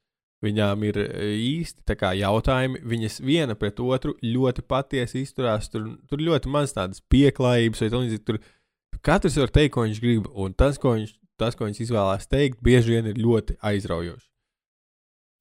[0.44, 2.82] viņām ir e, īsti kā, jautājumi.
[2.94, 5.70] Viņas viena pret otru ļoti patiesi izturās.
[5.72, 8.24] Tur, tur ļoti maz tādas pieklājības, vai līdzīgi.
[8.28, 8.42] Tur
[9.04, 12.62] katrs var teikt, ko viņš grib, un tas, ko viņš, tas, ko viņš izvēlās teikt,
[12.62, 14.28] bieži vien ir ļoti aizraujoši.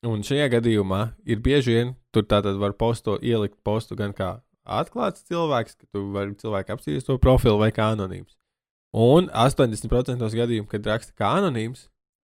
[0.09, 5.25] Un šajā gadījumā ir bieži vien, tur tātad var posto, ielikt postu gan kā atklāts
[5.29, 8.35] cilvēks, ka tu vari cilvēku apstīties to profilu vai kā anonīms.
[8.91, 11.87] Un 80% gadījumu, kad raksta kā anonīms,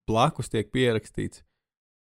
[0.09, 1.45] blakus tiek pierakstīts,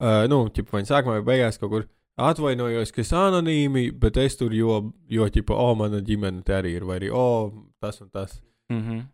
[0.03, 1.87] uh, nu, ķip, vai sākumā vai beigās kaut kur
[2.17, 4.79] atvainojos, ka es anonīmi, bet es tur, jo,
[5.12, 7.53] jo ķipa, o, mana ģimene te arī ir, vai arī, o,
[7.83, 8.41] tas un tas.
[8.73, 9.05] Mm -hmm.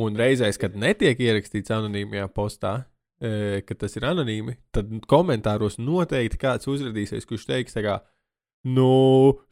[0.00, 2.84] Un reizēs, kad netiek ierakstīts anonīmajā postā,
[3.20, 8.00] e, ka tas ir anonīmi, tad komentāros noteikti kāds uzrādīsies, kurš teiks, kā,
[8.66, 8.90] nu,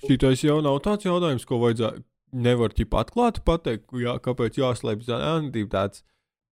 [0.05, 2.05] šitais jau nav tāds jautājums, ko vajadzētu.
[2.29, 6.03] Nevar ķip atklāti pateikt, jā, kāpēc jāslēpj anonīmi tāds.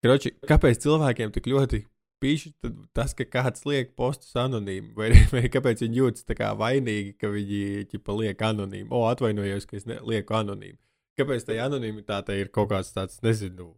[0.00, 1.82] Kroči, kāpēc cilvēkiem tik ļoti
[2.22, 2.52] pīši
[2.96, 7.30] tas, ka kāds liek postus anonīmi, vai, vai kāpēc viņi jūtas tā kā vainīgi, ka
[7.32, 8.88] viņi ķipa liek anonīmi.
[8.90, 10.78] O, atvainojos, ka es ne, lieku anonīmi.
[11.16, 13.70] Kāpēc tai anonimitātei ir kaut kāds tāds, nezinu,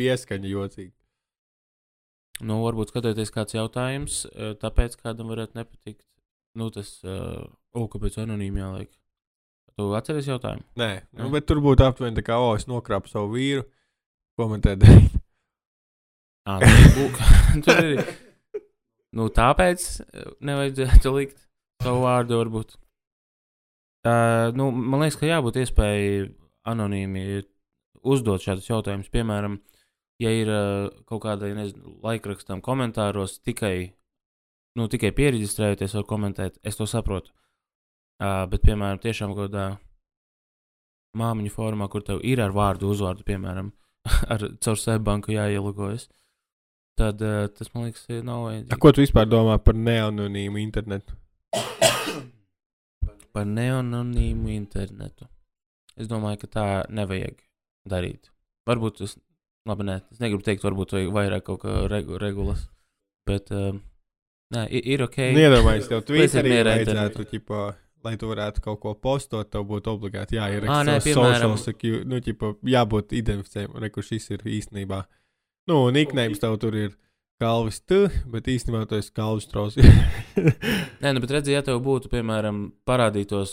[0.00, 0.92] pieskaņa jocīgi?
[2.44, 6.04] Nu, varbūt skatoties kāds jautājums, eh, tāpēc kādam varētu nepatikt.
[6.58, 7.44] Nu, tas, uh,
[7.76, 8.90] o, kāpēc anonīmi jāliek?
[9.78, 10.64] Tu atceries jautājumu?
[10.80, 11.32] Nē, nu, Ne?
[11.36, 13.62] bet tur būtu aptuveni tā, kā, o, es nokrāpu savu vīru,
[14.34, 15.14] ko man te darīt.
[16.48, 17.20] Nu, lūk,
[17.66, 18.02] tur ir.
[19.14, 21.46] Nu, tāpēc eh, nevajadzētu likt
[21.84, 22.74] savu vārdu, varbūt.
[24.08, 26.28] Uh, nu, man liekas, ka jābūt iespējai
[26.70, 27.42] anonīmi
[28.08, 29.10] uzdot šādus jautājumus.
[29.12, 29.58] Piemēram,
[30.22, 33.92] ja ir uh, kaut kāda, nezinu, laikrakstam komentāros tikai,
[34.76, 37.32] nu, tikai pieregistrējoties, var komentēt, es to saprotu.
[38.18, 39.66] Uh, bet, piemēram, tiešām kaut kādā
[41.18, 43.70] māmiņu formā, kur tev ir ar vārdu uzvārdu, piemēram,
[44.32, 46.08] ar caur sēbanku jāielūgojas,
[46.98, 48.80] tad uh, tas, man liekas, nav A, vajadzīgs.
[48.82, 51.14] ko tu vispār domā par neanonīmu internetu?
[53.32, 55.28] Par neanonīmu internetu.
[55.98, 57.38] Es domāju, ka tā nevajag
[57.88, 58.32] darīt.
[58.66, 59.14] Varbūt tas,
[59.68, 62.66] labi, nē, es negribu teikt, varbūt vajag vairāk kaut kā regu, regulas,
[63.28, 63.78] bet, uh,
[64.54, 65.18] nē, ir, ok.
[65.34, 67.62] Nu, Iedomājieties, tev Twitterī vajadzētu, ķipa,
[68.06, 72.20] lai tu varētu kaut ko postot, tev būtu obligāti jāieraksta savs piemēram- social security, nu,
[72.24, 75.02] ķipa, jābūt identificējumam, re, kur šis ir īstenībā.
[75.68, 76.96] Nu, un iknējums tev tur ir
[77.38, 79.76] Kalvis tu, bet īstenībā tu esi Kalvis Strauss.
[81.02, 83.52] Nē, nu, bet redziet, ja tev būtu, piemēram, parādītos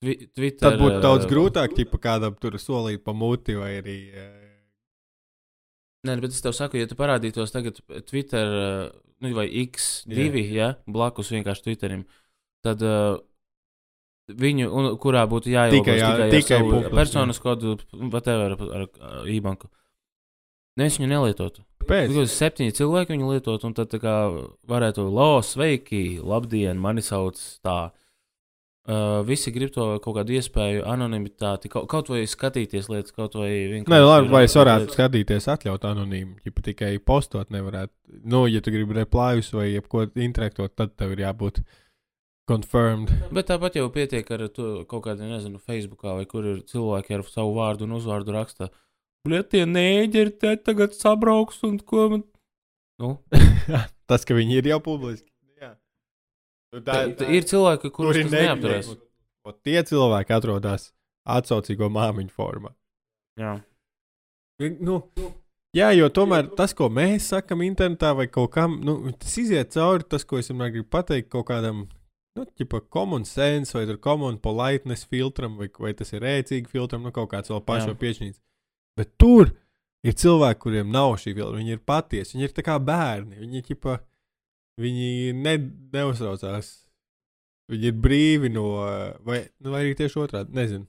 [0.00, 0.62] twi Twitter.
[0.64, 3.98] Tad būtu daudz grūtāk, ķipa, kādam tur solīt pa muti vai arī.
[6.08, 10.52] Nē, bet es tev saku, ja tu parādītos tagad Twitter nu, vai X2, Jā.
[10.54, 12.04] ja, blakus vienkārši Twitterim,
[12.64, 13.18] tad uh,
[14.28, 17.78] viņu, un, kurā būtu jāielūko Tikai jā- tikai, tikai publiski, personas kodu,
[18.12, 19.70] whatever, ar, ar, e-banku.
[20.78, 21.64] Nevis viņu nelietotu.
[21.88, 22.10] Pēc.
[22.12, 24.14] Tikai septiņi cilvēki viņu lietot, un tad tā kā
[24.68, 27.78] varētu, lo, sveiki, labdien, mani sauc tā.
[28.88, 33.50] Uh, visi grib to kaut kādu iespēju, anonimitāti, kaut, kaut vai skatīties lietas, kaut vai
[33.68, 33.92] vienkārši.
[33.92, 37.92] Nē, labi, vai es varētu skatīties, atļaut anonīmu, ja tikai postot nevarētu.
[38.32, 41.60] Nu, ja tu gribi replājus vai jebko interaktot, tad tev ir jābūt
[42.48, 43.12] confirmed.
[43.36, 47.26] Bet tāpat jau pietiek ar to kaut kādu, nezinu, Facebookā vai kur ir cilvēki ar
[47.28, 48.70] savu vārdu un uzvārdu raksta.
[49.28, 52.24] Bļet, tie nēģeri te tagad sabrauks un ko man.
[52.98, 53.18] Nu,
[54.08, 55.28] Tas, ka viņi ir jau publiski.
[56.74, 58.90] Nu, tā, tā, ir cilvēki, kurus ir tas neapturēs.
[59.64, 60.90] Tie cilvēki atrodas
[61.28, 62.74] atsaucīgo māmiņu formā.
[63.40, 63.54] Jā.
[64.82, 64.98] Nu,
[65.76, 70.04] jā, jo tomēr tas, ko mēs sakām internetā vai kaut kam, nu, tas iziet cauri
[70.10, 71.86] tas, ko es vienmēr gribu pateikt kaut kādam.
[72.36, 77.02] Nu, ķipa, common sense, vai tur common politeness filtram, vai, vai tas ir rēcīgi filtram,
[77.06, 77.96] nu, kaut kāds vēl pašo Jā.
[77.98, 78.36] piešķīns.
[78.98, 79.50] Bet tur
[80.06, 83.64] ir cilvēki, kuriem nav šī filtra, viņi ir patiesi, viņi ir tā kā bērni, viņi,
[83.70, 83.96] ķipa,
[84.80, 85.54] viņi ne,
[85.94, 86.70] neuztraucās.
[87.68, 88.68] Viņi ir brīvi no,
[89.26, 90.86] vai, nu, vai arī tieši otrādi, nezinu.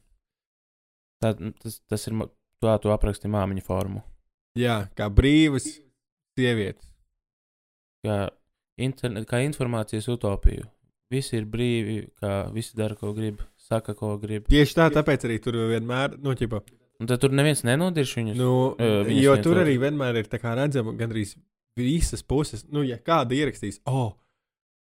[1.20, 2.16] Tā, tas, tas ir,
[2.64, 4.04] tā tu apraksti māmiņu formu.
[4.60, 5.68] Jā, kā brīvas
[6.40, 6.88] sievietes.
[8.08, 8.30] Kā,
[8.80, 10.70] internet, kā informācijas utopiju.
[11.12, 14.48] Visi ir brīvi, kā visi dara, ko grib, saka, ko grib.
[14.48, 16.62] Tieši tā, tāpēc arī tur vienmēr, nu, ķipa,
[17.00, 18.36] Un tad tur neviens nenodirš viņus.
[18.36, 21.38] Nu, Ē, viņas jo tur arī vienmēr ir kā redzama gandrīz
[21.80, 22.66] visas puses.
[22.72, 24.14] Nu, ja kāda ierakstīs, oh,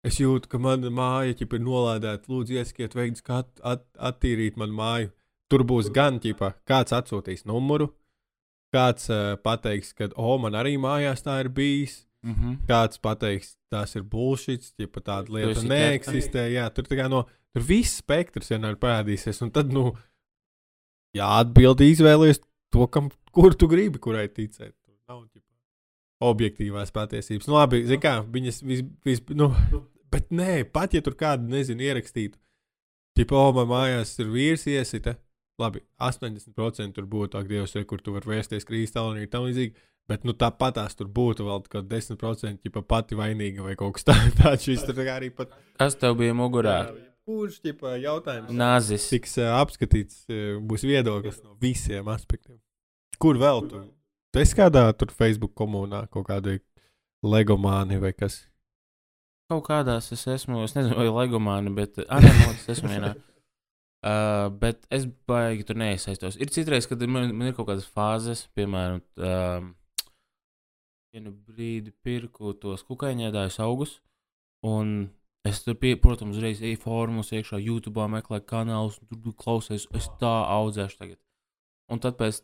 [0.07, 4.61] es jūtu, ka mana māja ķipa, ir nolādēta, lūdzu, ieskiet veidus, kā at, at, attīrīt
[4.61, 5.11] manu māju.
[5.51, 7.91] Tur būs gan, ķipa, kāds atsūtīs numuru,
[8.75, 12.05] kāds uh, pateiks, ka, oh, man arī mājās tā ir bijis.
[12.23, 12.57] Mm -hmm.
[12.69, 16.51] Kāds pateiks, tas ir bullshit, ja tāda lieta neeksistē.
[16.53, 19.43] Jā, tur no tur viss spektrs vienmēr parādīsies.
[19.43, 19.97] Un tad, nu,
[21.17, 22.43] jā, atbildi izvēlēties
[22.75, 24.77] to, kam, kur tu gribi, kurai ticēt.
[25.09, 25.50] Nav ģipa,
[26.21, 27.49] objektīvās patiesības.
[27.49, 29.51] Nu, labi, zini kā, viņas vis, vis, nu,
[30.13, 32.39] bet nē, pat ja tur kādu, nezinu, ierakstītu,
[33.17, 35.17] tipo, o, man mājās ir vīrs iesita,
[35.61, 39.77] labi, 80% tur būtu tā, Dievs, re, kur tu vari vēsties kristāli un tam līdzīgi.
[40.11, 43.95] Bet nu, tāpat tās tur būtu vēl kaut kāda 10% ja pati vainīga vai kaut
[43.95, 44.65] kas tā- tāds.
[44.67, 45.53] Šis tur arī pat.
[45.79, 46.81] Kas tev bija mugurā?
[47.29, 49.05] Kurš ģipa, jautājums Nāzis.
[49.13, 52.59] tiks uh, apskatīts, uh, būs viedoklis no visiem aspektiem.
[53.23, 53.85] Kur vēl tu?
[54.31, 56.59] Tu esi kādā tur Facebook komunā, kaut kādā
[57.27, 58.45] legomāni vai kas?
[59.51, 63.17] Kaut kādās es esmu, es nezinu, vai legomāni, bet arī es esmu vienā.
[64.01, 66.39] Uh, bet es baigi tur neiesaistos.
[66.41, 69.73] Ir citreiz, kad man, man ir kaut kādas fāzes, piemēram, um,
[71.13, 73.97] vienu brīdi pirku tos kukaiņēdājus augus,
[74.65, 75.11] un
[75.45, 80.33] es tur, pie, protams, uzreiz eju formus iekšā, YouTube, meklēju kanālus, tur klausies, es tā
[80.55, 81.21] audzēšu tagad.
[81.91, 82.41] Un tad pēc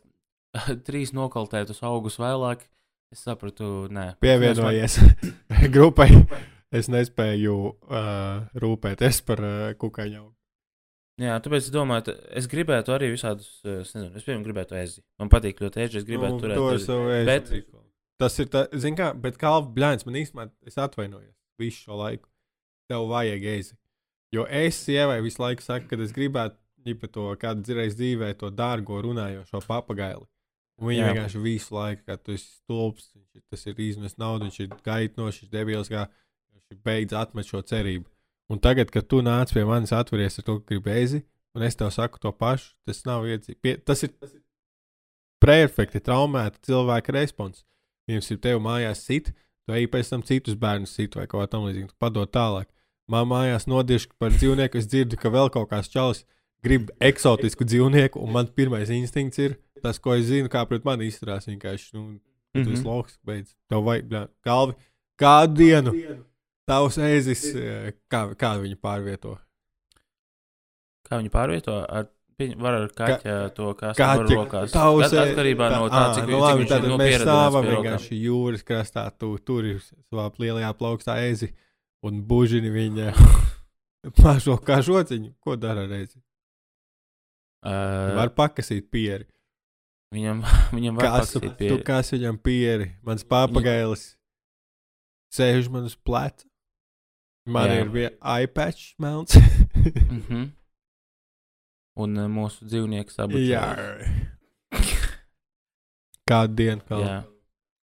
[0.87, 2.63] trīs nokaltētus augus vēlāk,
[3.13, 4.13] es sapratu, nē.
[4.23, 4.99] Pievienojies
[5.75, 6.09] grupai.
[6.75, 10.25] Es nespēju uh, rūpēties par uh, kukaiņu.
[11.17, 14.99] Jā, tāpēc es domāju, es gribētu arī visādus, eh, es nezinu, es piemēram gribētu ezi.
[15.17, 16.85] Man patīk ļoti ezi, es gribētu nu, turēt to ezi.
[16.91, 17.25] jau esmu.
[17.31, 17.83] Bet-
[18.21, 22.27] Tas ir tā, zin kā, bet kā blēņas man īstenībā, es atvainojos visu šo laiku.
[22.89, 23.75] Tev vajag ezi.
[24.33, 28.49] Jo es sievai visu laiku saku, ka es gribētu ģipa to kādu dzīvēs dzīvē, to
[28.53, 30.25] dārgo runājošo papagaili.
[30.77, 31.13] Viņa Jā.
[31.13, 34.67] vienkārši visu laiku, kad tu esi stulbs, viņš ir- tas ir izmest naudu, viņš ir
[34.85, 36.03] gaitnošs, viņš ir debils, kā
[36.53, 38.05] viņš beidz atmet šo cerību.
[38.49, 41.23] Un tagad, kad tu nāc pie manis, atveries ar to, ka gribi ezi,
[41.55, 43.83] un es tev saku to pašu, tas nav iedzīts.
[43.83, 44.41] Tas ir, tas ir
[45.43, 47.65] perfekti traumēta cilvēka respons.
[48.07, 49.33] Viņam ir tev mājās sit,
[49.67, 52.67] tu ej pēc tam citus bērnus sit vai kaut kā tamlīdzīga, tu padod tālāk.
[53.09, 56.23] Man mājās nodiešu par dzīvnieku, es dzirdu, ka vēl kaut kāds čalis
[56.63, 61.07] grib eksotisku dzīvnieku, un man pirmais instinkts ir tas, ko es zinu, kā pret mani
[61.07, 61.45] izturās.
[61.47, 62.19] Vienkārši, nu,
[62.55, 62.63] Mhm.
[62.65, 63.49] tas ir loģiski, beidz.
[63.69, 64.73] Tev vajag, bļā, galvi,
[65.19, 65.91] kādu dienu
[66.67, 69.37] tavs ēzis, eh, kā, kā viņu pārvieto.
[71.07, 71.75] Kā viņi pārvieto?
[71.87, 72.07] Ar,
[72.57, 74.71] var ar kaķa to kā Kaķa, savu rokās.
[74.71, 77.27] tavs, eh, Atkarībā no tā, cik, nu cik labi, viņš tad ir nu, mēs pieredzējis
[77.27, 77.83] stāvam pie rokām.
[77.83, 79.79] vienkārši jūras krastā, tu tur ir
[80.11, 81.51] savā lielajā plaukstā ezi
[82.03, 83.13] un bužini viņa
[84.23, 85.33] mažo kā žociņu.
[85.41, 86.19] Ko dara reizi?
[87.65, 89.25] Uh, Var pakasīt pieri.
[90.13, 90.43] viņam,
[90.75, 92.91] viņam var Kas, pakasīt tu pie kas viņam pieri?
[93.03, 94.05] Mans papagailis
[95.33, 96.45] sēž man uz pleca.
[97.47, 97.81] Man Jā.
[97.81, 99.35] ir viena iPad melns.
[99.37, 100.47] Mm -hmm.
[101.97, 103.37] Un mūsu dzīvnieks abu.
[103.39, 103.63] Jā.
[106.27, 106.81] Kādu dienu?
[106.89, 106.99] Kā?
[106.99, 107.23] Jā.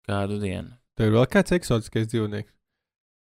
[0.07, 0.73] Kādu dienu.
[0.97, 2.51] Tev ir vēl kāds eksotiskais dzīvnieks?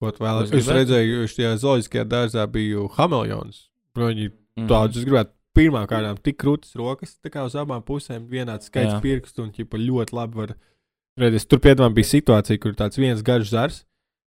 [0.01, 0.55] Ko tu vēlaties?
[0.59, 3.68] es redzēju, ka šajā zooloģiskajā dārzā bija hameleons.
[3.94, 8.26] Viņi Mm tādus es gribētu pirmām kārtām tik krūtis rokas, tā kā uz abām pusēm
[8.30, 9.01] vienāds skaits Jā.
[9.03, 10.55] pirkstu un ķipa ļoti labi var
[11.20, 11.48] redzēt.
[11.51, 13.82] Tur piedāvājumā bija situācija, kur tāds viens garš zars,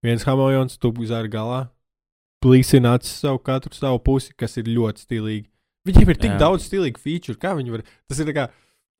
[0.04, 1.66] viens hameleons, tu zari galā,
[2.42, 5.48] plīsina acis savu katru savu pusi, kas ir ļoti stilīgi.
[5.86, 6.38] Viņiem ir tik Jā.
[6.42, 7.82] Daudz stilīgu feature, kā viņi var.
[8.10, 8.48] Tas ir kā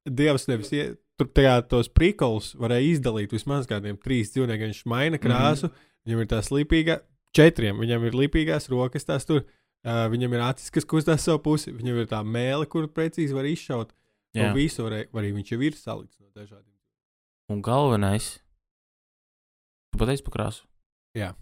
[0.03, 0.85] Dievs nevis ie,
[1.19, 4.73] tur tajā tos prikols varēja izdalīt vismaz kādiem trīs dzīvniekiem.
[4.73, 5.91] Viņš maina krāsu, mm -hmm.
[6.07, 6.97] viņam ir tā slīpīga,
[7.37, 9.45] četriem, viņam ir lipīgās rokas, tās tur.
[9.83, 13.49] Uh, viņam ir acis, kas kustās savu pusi, viņam ir tā mēlē, kuru precīzi var
[13.51, 13.91] izšaut.
[14.33, 14.49] Jā.
[14.49, 16.71] Un visu var, arī viņš jau ir salikts no dažādiem.
[17.53, 18.39] Un galvenais.
[19.93, 20.65] Tu pateici par krāsu.
[21.19, 21.35] Jā.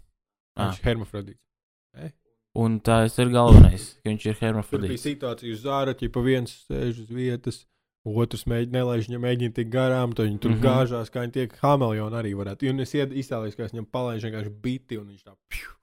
[0.57, 0.71] Ah.
[0.71, 2.17] Viņš ir hermafrodīts.
[2.59, 5.03] Un tā ir galvenais, ka viņš ir Tur bija hermafrodīts.
[5.05, 7.61] situācija uz zāra, ja pa viens sēž uz vietas,
[8.03, 10.57] otrs mēģina nelaiž viņam mēģina tik garām, tad viņi tur mm.
[10.57, 10.65] -hmm.
[10.65, 12.67] gāžās, kā viņi tiek hameleoni arī varētu.
[12.73, 15.77] Un es iztēlojos, ka es viņam palaižu vienkārši biti un viņš tā pju,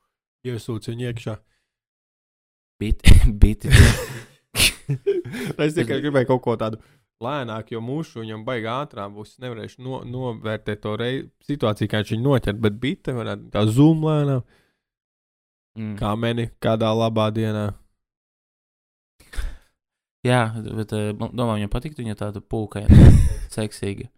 [0.44, 1.38] iesūc viņu iekšā.
[2.78, 3.14] Biti.
[3.44, 3.72] biti.
[5.64, 6.80] es tikai gribēju kaut ko tādu
[7.24, 9.34] lēnāku, jo mūžu viņam baigā ātrāk būs.
[9.34, 13.66] Es nevarēšu no, novērtēt to rei, situāciju, kā viņš viņu noķer, bet bite varētu tā
[13.74, 14.46] zum lēnām,
[15.78, 15.94] Mm.
[15.94, 17.68] kā meni kādā labā dienā.
[20.26, 20.40] Jā,
[20.74, 22.82] bet uh, domāju, viņam patīk viņa tāda pūka,
[23.54, 24.08] seksīga.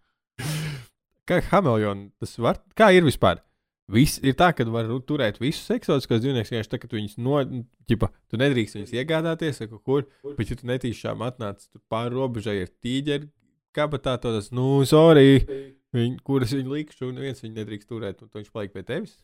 [1.29, 2.63] Kā hameleoni tas var?
[2.73, 3.43] Kā ir vispār?
[3.91, 7.41] Viss ir tā, ka var turēt visus eksotiskos dzīvniekus, vienkārši tā, ka tu viņus no,
[7.91, 10.05] ķipa, tu nedrīkst viņus iegādāties, kaut kur,
[10.39, 13.31] bet ja tu netīšām atnāc pāri robežai ar tīģeri,
[13.77, 15.41] kabatā, tad tas, nu, sorry,
[15.97, 19.17] viņ, kuras viņu likšu, un viens viņu nedrīkst turēt, un viņš paliek pie tevis.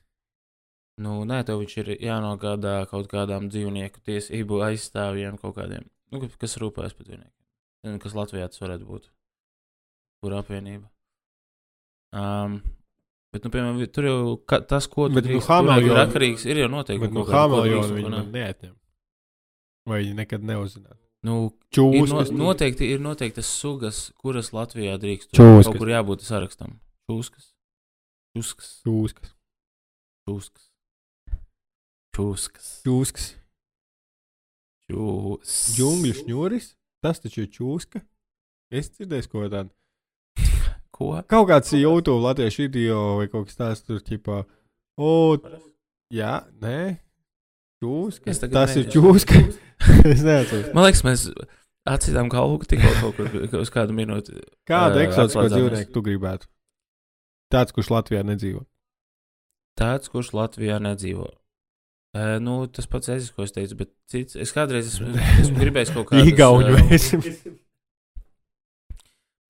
[1.03, 6.33] Nu, nē, tev viņš ir jānogādā kaut kādām dzīvnieku tiesību aizstāvjiem, kaut kādiem, nu, ka-
[6.41, 7.99] kas rūpējas par dzīvniekiem.
[8.03, 9.11] Kas Latvijā tas varētu būt.
[10.25, 10.89] Kur apvienība.
[12.17, 12.63] Um,
[13.33, 16.03] bet, nu, piemēram, tur jau ka, tas, ko tu Bet, nu, drīkst turēt, ir hameleoni-
[16.05, 17.01] atkarīgs, ir jau noteikti.
[17.07, 18.75] Bet, nu, hameleoni viņi man neatņem.
[19.87, 21.01] Vai viņi nekad neuzzinātu.
[21.27, 22.31] Nu, ir no, Čūskas.
[22.39, 25.33] noteikti ir noteiktas sugas, kuras Latvijā drīkst.
[25.35, 25.65] Čūskas.
[25.71, 26.79] Kaut kur jābūt sarakstam.
[27.11, 27.53] Čūskas.
[28.37, 28.71] Čūskas.
[28.87, 29.33] Čūskas.
[30.29, 30.69] Čūskas.
[32.17, 32.69] Čūskas.
[32.87, 33.27] Čūskas.
[34.91, 35.55] Čūs.
[35.77, 36.69] Džungļu šņuris.
[37.03, 38.03] Tas taču ir čūska.
[38.71, 39.71] Es dzirdēju ko tādu.
[40.97, 41.13] Ko?
[41.29, 44.43] Kaut kāds YouTube latviešu video vai kaut kas tāds tur, tipā.
[44.97, 45.37] O,
[46.13, 46.97] jā, nē.
[47.85, 48.33] Čūska.
[48.33, 48.93] Tas ir mēģināšu.
[48.95, 49.41] čūska.
[50.15, 50.71] es neatceros.
[50.73, 51.27] Man liekas, mēs
[51.87, 54.41] atcīm kalnu tikko kaut kur uz kādu minūti.
[54.69, 56.49] Kādu Ē, eksotisko dzīvnieku tu gribētu?
[57.53, 58.65] Tāds, kurš Latvijā nedzīvo.
[59.77, 61.29] Tāds, kurš Latvijā nedzīvo.
[62.17, 64.39] Uh, nu, tas pats es, ko es teicu, bet cits.
[64.41, 66.25] Es kādreiz esmu, esmu gribējis kaut kādu.
[66.33, 67.21] Igauņu esi.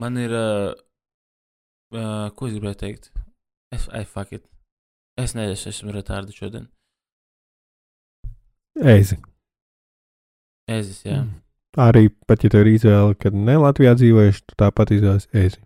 [0.03, 0.35] Man ir.
[0.35, 0.75] Uh,
[1.99, 3.11] uh, ko es gribēju teikt?
[3.75, 4.45] Es, ai, fuck it.
[5.19, 6.69] Es nezinu, es esmu retārdi šodien.
[8.77, 9.17] Ezi.
[10.69, 11.23] Ezis, jā.
[11.23, 11.41] Mm.
[11.81, 15.61] Arī pat, ja tev ir izvēle, kad ne Latvijā dzīvojuši, tu tāpat izvēlies ezi.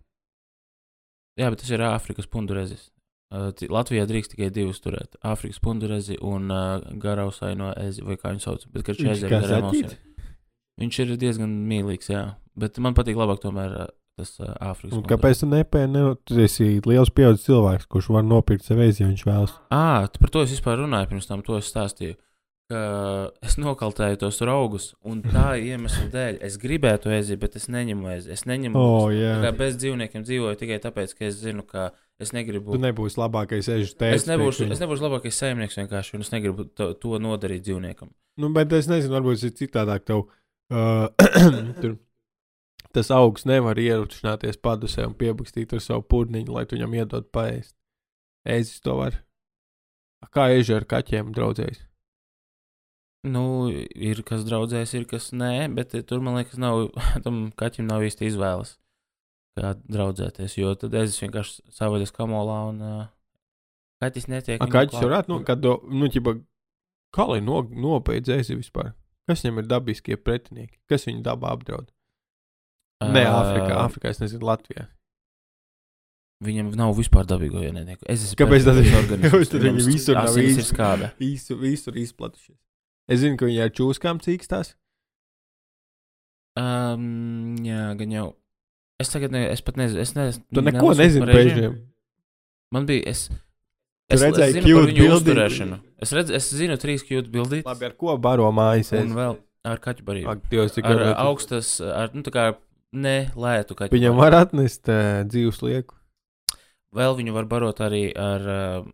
[1.38, 2.88] Jā, bet tas ir Āfrikas pundurezis.
[3.30, 5.14] Uh, Latvijā drīkst tikai divus turēt.
[5.22, 8.66] Āfrikas pundurezi un uh, garausaino ezi, vai kā viņu sauc.
[8.74, 9.94] Bet, kad šī ezi ir ausīm.
[10.80, 12.24] Viņš ir diezgan mīlīgs, jā.
[12.58, 13.76] Bet man patīk labāk tomēr
[14.20, 15.90] uh, tas uh, Āfrikas Un kāpēc tu nepēji?
[15.90, 19.54] Ne, tu esi liels pieaugušs cilvēks, kurš var nopirkt sev ezi, ja viņš vēlas.
[20.12, 22.18] Tu par to es vispār runāju pirms tam, to es stāstīju.
[22.70, 28.30] Es nokaltēju tos augus, un tā iemesla dēļ es gribētu ezi, bet es neņemu ezi.
[28.36, 29.32] Es neņemu O, Tā jā.
[29.42, 31.88] kā bez dzīvniekiem dzīvoju tikai tāpēc, ka es zinu, ka
[32.22, 32.76] es negribu.
[32.76, 34.22] Tu nebūsi labākais ežu tēvs.
[34.22, 38.12] Es nebūšu, es nebūšu labākais saimnieks vienkārši, un es negribu to, to nodarīt dzīvniekam.
[38.38, 40.06] Nu, bet es nezinu, varbūt tas ir citādāk.
[40.06, 40.28] Tev,
[40.70, 41.10] uh,
[41.82, 41.98] tur,
[42.94, 47.76] tas augs nevar ieručināties padusē un piebakstīt ar savu purniņu, lai tu viņam iedod paēst.
[48.48, 49.20] Ezis to var.
[50.34, 51.84] Kā eži ar kaķiem draudzējas?
[53.28, 56.86] Nu, ir kas draudzēs, ir kas nē, bet eh, tur man liekas, nav,
[57.24, 58.78] tam kaķim nav īsti izvēles,
[59.58, 60.56] kā draudzēties.
[60.56, 63.02] Jo tad es vienkārši savaļas kamolā un uh,
[64.00, 64.64] kaķis netiek.
[64.64, 66.38] A, kaķis varētu, nu, kad, nu, ķipa,
[67.16, 68.94] kā lai no, nopeidz ezi vispār?
[69.28, 70.80] Kas viņam ir dabiskie pretinieki?
[70.88, 71.92] Kas viņu dabā apdraud?
[73.00, 74.86] Nē, Āfrikā, Āfrikā, es nezinu, Latvijā.
[76.44, 78.04] Viņam nav vispār dabīgo ienaidnieku.
[78.08, 78.70] Es esmu Kāpēc ir?
[78.96, 79.24] organisms.
[79.32, 80.62] Kāpēc tad Viņam visur nav asinis īsti?
[80.62, 81.10] ir skābe.
[81.20, 82.56] Visu, visur izplatušies.
[83.10, 84.72] Es zinu, ka viņi ar čūskām cīkstās.
[86.60, 88.26] Um, jā, gan jau.
[89.00, 90.00] Es tagad ne, es pat nezinu.
[90.04, 91.76] Es nezinu Tu neko nezini par ežiem.
[92.72, 93.04] Man bija.
[93.12, 93.26] Es,
[94.12, 95.80] es, par cute viņu uzturēšanu.
[96.00, 97.68] Es, redz, es zinu trīs kļūdu bildītas.
[97.68, 98.92] Labi, ar ko baro mājas?
[98.96, 99.38] Un vēl
[99.68, 100.32] ar kaķu barību.
[100.32, 102.48] Ak, Dievs, Ar augstas, ar, nu tā kā
[102.92, 103.94] ne lētu kaķu.
[103.94, 105.96] Viņam var atnest uh, dzīves lieku.
[106.96, 108.46] Vēl viņu var barot arī ar.
[108.50, 108.88] Uh,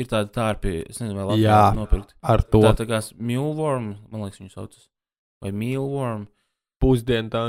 [0.00, 1.62] ir tādi tārpi, es nezinu, vai Latvijā Jā.
[1.76, 2.14] nopirkt.
[2.24, 4.76] Ar to Tā tā kā mulworm, man liekas, viņu sauc.
[5.42, 6.26] Vai mealworm.
[6.82, 7.42] pusdienu tā.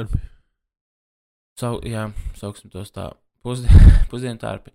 [1.59, 2.07] Sau, jā,
[2.39, 3.11] sauksim tos tā.
[3.43, 4.71] Pusdien, pusdienu tārpi.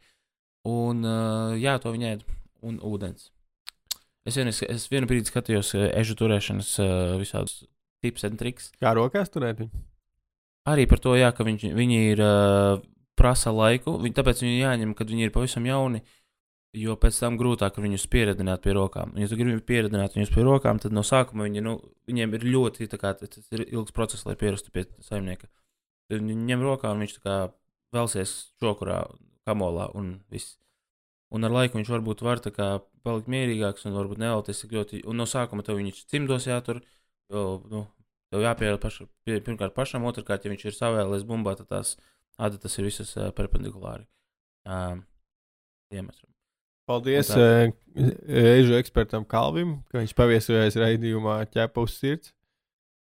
[0.69, 2.25] Un, uh, jā, to viņi ēd.
[2.69, 3.31] Un ūdens.
[4.29, 7.63] Es vienu, es vienu brīdi skatījos ežu turēšanas uh, visādus
[8.05, 8.73] tips un triks.
[8.83, 9.71] Kā rokās turēt viņu?
[10.69, 12.81] Arī par to, jā, ka viņš, viņi ir uh,
[13.19, 13.97] prasa laiku.
[14.03, 16.03] Viņi, tāpēc viņi jāņem, kad viņi ir pavisam jauni.
[16.77, 19.15] Jo pēc tam grūtāk viņus pieredzināt pie rokām.
[19.17, 21.79] Ja tu gribi pieredzināt viņus pie rokām, tad no sākuma viņi, nu,
[22.11, 23.15] viņiem ir ļoti kā,
[23.57, 25.49] ilgs process, lai pierastu pie saimnieka.
[26.09, 27.39] Tad viņi ņem rokā un viņš kā
[27.97, 29.01] velsies čokurā,
[29.49, 30.59] kamolā un viss.
[31.33, 32.69] Un ar laiku viņš varbūt var kā
[33.05, 35.03] palikt mierīgāks un varbūt nevēlties tik ļoti.
[35.09, 36.83] Un no sākuma tev viņš cimdos jātur,
[37.33, 37.87] jo, nu,
[38.33, 41.95] tev jāpierod paša, pie, pirmkārt pašam, otrkārt, ja viņš ir savēlies bumbā, tad tās
[42.39, 44.07] adatas ir visas uh, perpendikulāri
[44.69, 45.05] um,
[45.93, 46.31] diametram.
[46.89, 47.69] Paldies uh,
[48.29, 52.33] ežu ekspertam Kalvim, ka viņš paviesojās raidījumā ķepa uz sirds.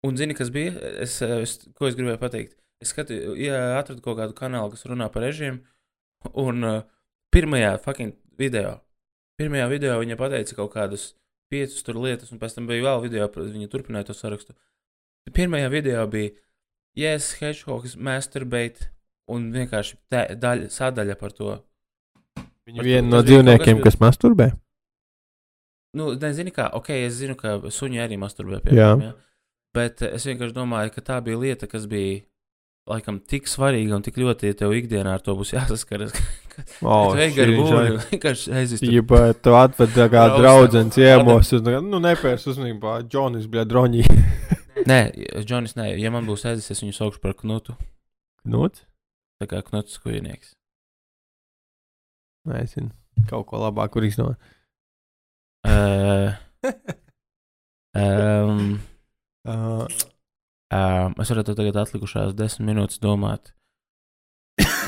[0.06, 0.72] Un zini, kas bija?
[1.04, 2.56] Es, es, ko es gribēju pateikt?
[2.80, 5.60] Es skatīju, ja atradu kaut kādu kanālu, kas runā par režīmu,
[6.40, 6.80] un uh,
[7.34, 8.78] pirmajā fucking video,
[9.38, 11.10] pirmajā video viņa pateica kaut kādus
[11.52, 14.56] piecus tur lietas, un pēc tam bija vēl video, viņa turpināja to sarakstu.
[15.32, 16.30] Pirmajā video bija
[16.98, 18.88] Yes, Hedgehogs masturbate,
[19.30, 21.52] un vienkārši tā, daļa, sadaļa par to.
[22.66, 24.50] Viņa Ar viena to- no dzīvniekiem, kas- kas masturbē.
[25.94, 28.90] Nu, nezinu, kā, ok, es zinu, ka suņi arī masturbē pie Jā.
[29.02, 29.12] ja?
[29.74, 32.22] bet es vienkārši domāju, ka tā bija lieta, kas bija
[32.90, 36.12] laikam tik svarīga un tik ļoti tev ikdienā ar to būs jāsaskaras.
[36.82, 38.50] O, Tu ej gar būru, vienkārši
[38.82, 38.90] tur.
[38.92, 40.42] Ja tu atved tā kā Braucam.
[40.42, 44.02] draudzene ciemos, un tā nu nepērs uzmanībā, Džonis, bļa, droņī.
[44.90, 45.00] Nē,
[45.46, 47.76] Džonis, nē, ja man būs aizies, es viņu saukšu par knutu.
[48.48, 48.86] Nuts?
[49.40, 50.54] Tā kā knuts skujnieks.
[52.48, 52.90] Nē, es zinu,
[53.30, 54.40] kaut ko labāku izdomāt.
[55.68, 56.32] Uh,
[57.94, 58.80] um,
[59.44, 59.86] Uh,
[60.70, 63.48] Uh, es varu tagad atlikušās desmit minūtes domāt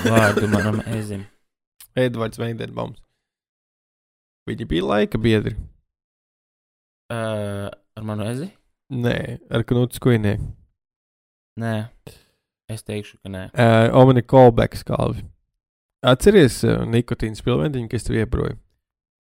[0.05, 1.25] vārdu manam ezim.
[1.99, 3.01] Edvards Veinderbaums.
[4.47, 5.57] Viņi bija laika biedri.
[7.11, 7.67] Uh,
[7.99, 8.47] ar manu ezi?
[8.93, 9.19] Nē,
[9.49, 10.51] ar Knuts Kuinieku.
[11.61, 11.77] Nē,
[12.73, 13.47] es teikšu, ka nē.
[13.53, 15.25] Uh, Omni Kolbeks kalvi.
[16.05, 18.59] Atceries uh, nikotīnas pilventiņu, kas tev iebroja?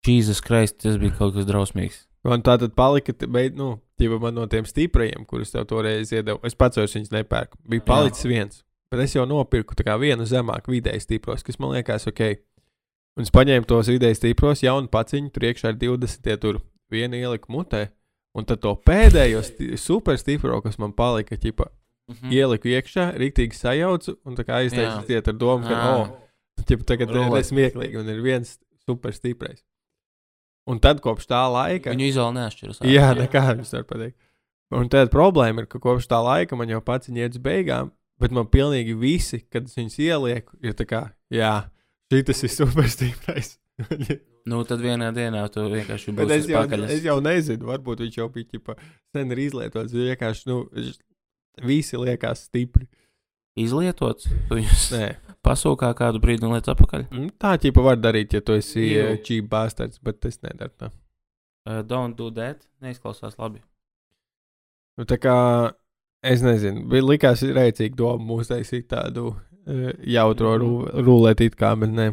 [0.03, 2.01] Jēzus Kristus, tas bija kaut kas drausmīgs.
[2.27, 6.41] Man tā tad palika, bet, nu, tīpa man no tiem stiprajiem, kurus tev toreiz iedevu.
[6.47, 7.59] Es pats vairs viņus nepērku.
[7.71, 8.33] Bija palicis Jā.
[8.35, 8.61] viens.
[8.91, 12.35] Bet es jau nopirku vienu zemāku vidēji stipros, kas man liekas ok.
[13.17, 16.61] Un es paņēmu tos vidēji stipros, jaunu paciņu, tur iekšā ir 20, ja tur
[16.91, 17.89] viena ielika mutē.
[18.33, 22.33] Un tad to pēdējo sti super stipro, kas man palika, ķipa, mm -hmm.
[22.33, 26.09] ieliku iekšā, rīktīgi sajaucu un tā kā aizteicu ciet ar domu, ka, oh,
[26.65, 29.65] ķipa, tagad ir smieklīgi un ir viens super stiprais.
[30.67, 31.91] Un tad kopš tā laika.
[31.91, 32.83] Viņu izvēle neatšķiras.
[32.87, 34.19] Jā, nekā viņš var pateikt.
[34.73, 37.91] Un tad problēma ir, ka kopš tā laika man jau pats ir iet uz beigām,
[38.23, 41.69] bet man pilnīgi visi, kad es viņus ielieku, ir tā kā, jā,
[42.13, 43.59] šis ir superstiprais.
[44.51, 46.91] nu, tad vienā dienā tu vienkārši būsi es jau, pakaļas.
[46.97, 48.77] es jau nezinu, varbūt viņš jau bija ķipa,
[49.15, 49.93] sen ir izlietots.
[49.95, 50.59] Vienkārši, nu,
[51.69, 52.89] visi liekas stipri.
[53.61, 54.31] Izlietots?
[54.95, 55.11] Nē.
[55.45, 57.03] pasūkā kādu brīdi un liec atpakaļ.
[57.11, 60.89] Mm, Tā ķipa var darīt, ja tu esi uh, cheap bastards, bet es nedaru tā.
[61.69, 62.63] Uh, don't do that.
[62.83, 63.61] Neizklausās labi.
[64.99, 65.35] Nu, tā kā
[66.25, 71.05] es nezinu, bija likās rēcīgi doma uztaisīt tādu uh, jautro Mhm.
[71.07, 72.09] rulēti, kā, bet nē.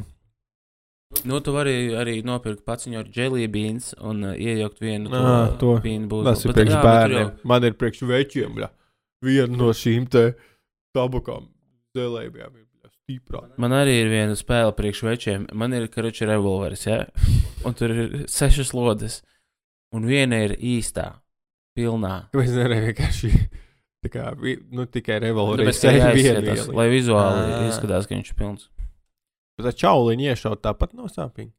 [1.25, 5.09] Nu, tu vari arī nopirkt pats viņu ar jelly beans un uh, iejaukt vienu
[5.59, 5.71] to.
[5.83, 6.27] bean būs.
[6.27, 7.31] Tas ir priekš bērniem.
[7.49, 8.69] Man ir priekš večiem, bļa.
[9.25, 10.23] Viena no šīm te
[10.95, 11.49] tabakām
[11.97, 13.41] zelējumiem ir stiprā.
[13.59, 15.49] Man arī ir viena spēle priekš večiem.
[15.57, 17.01] Man ir karoči revolveris, ja?
[17.65, 19.23] un tur ir sešas lodes.
[19.97, 21.15] Un viena ir īstā,
[21.73, 22.27] pilnā.
[22.29, 23.31] Kāpēc nevarēja vienkārši
[24.05, 24.29] tā kā,
[24.69, 25.17] nu, tikai
[26.21, 26.69] ielikt?
[26.77, 28.69] lai vizuāli izskatās, ka viņš ir pilns.
[29.59, 31.49] Bet tā čauliņa iešaut tāpat no sāpīm.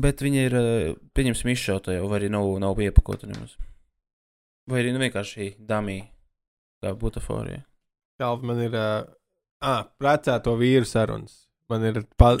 [0.00, 3.58] Bet viņi ir, eh, pieņemsim, izšauta jau, vai arī nav, nav iepakota nemaz.
[4.70, 5.98] Vai arī nu, vienkārši damī,
[6.80, 7.64] kā butaforija.
[8.20, 11.46] Kalv, man ir, ah, precēto vīru sarunas.
[11.70, 12.32] Man ir pa,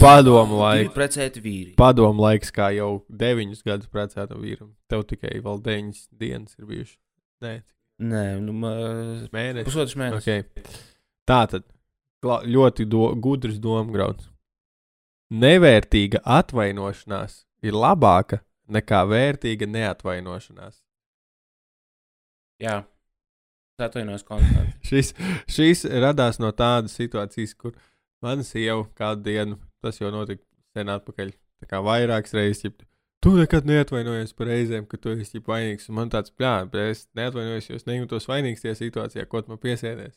[0.00, 0.94] padomu laiks.
[0.94, 1.72] Precēti vīri.
[1.76, 4.70] Padomu laiks, kā jau deviņus gadus precēto vīram.
[4.88, 6.96] Tev tikai vēl deviņas dienas ir bijušas.
[7.44, 7.52] Nē,
[7.98, 8.70] Nē, nu, ma...
[9.34, 9.66] mēnesis.
[9.66, 10.22] pusotrs mēnesis.
[10.22, 10.78] Okay.
[11.28, 11.66] Tā tad
[12.24, 14.28] kla- ļoti do, gudrs domāgrauds.
[15.28, 20.80] Nevērtīga atvainošanās ir labāka nekā vērtīga neatvainošanās.
[22.62, 22.80] Jā,
[23.78, 24.74] atvainojos konstanti.
[24.88, 25.12] Šis,
[25.52, 27.74] šis radās no tādas situācijas, kur
[28.24, 30.42] mana sieva kādu dienu, tas jau notika
[30.74, 32.64] sen atpakaļ, tā kā vairākas reizes.
[32.64, 32.88] Ģip,
[33.18, 35.88] Tu nekad neatvainojies par reizēm, ka tu esi vainīgs.
[35.90, 39.50] Un man tāds, jā, bet es neatvainojos, jo es nejūtos vainīgs tajā situācijā, ko tu
[39.50, 40.14] man piesēdies.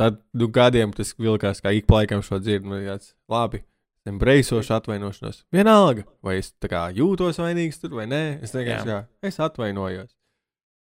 [0.00, 2.66] Tad nu, gadiem tas vilkās, kā ik pa laikam šo dzirdu.
[2.66, 3.62] Man tāds, labi,
[4.04, 5.44] es brīsošu atvainošanos.
[5.54, 10.10] Vienalga, vai es kā jūtos vainīgs tur vai nē, es vienkārši, jā, es atvainojos.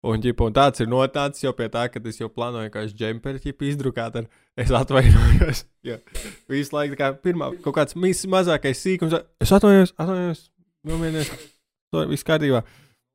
[0.01, 2.95] Un, ģipa, un tāds ir notācis jau pie tā, ka es jau plānoju, kā es
[2.97, 5.65] džemperi izdrukāt ar es atvainojos.
[5.85, 5.99] Jā,
[6.49, 9.17] visu laiku kā pirmā kaut kāds mis, mazākais sīkums.
[9.41, 10.47] Es atvainojos, atvainojos,
[10.89, 11.33] nomierinies.
[11.93, 12.63] To viss kārtībā.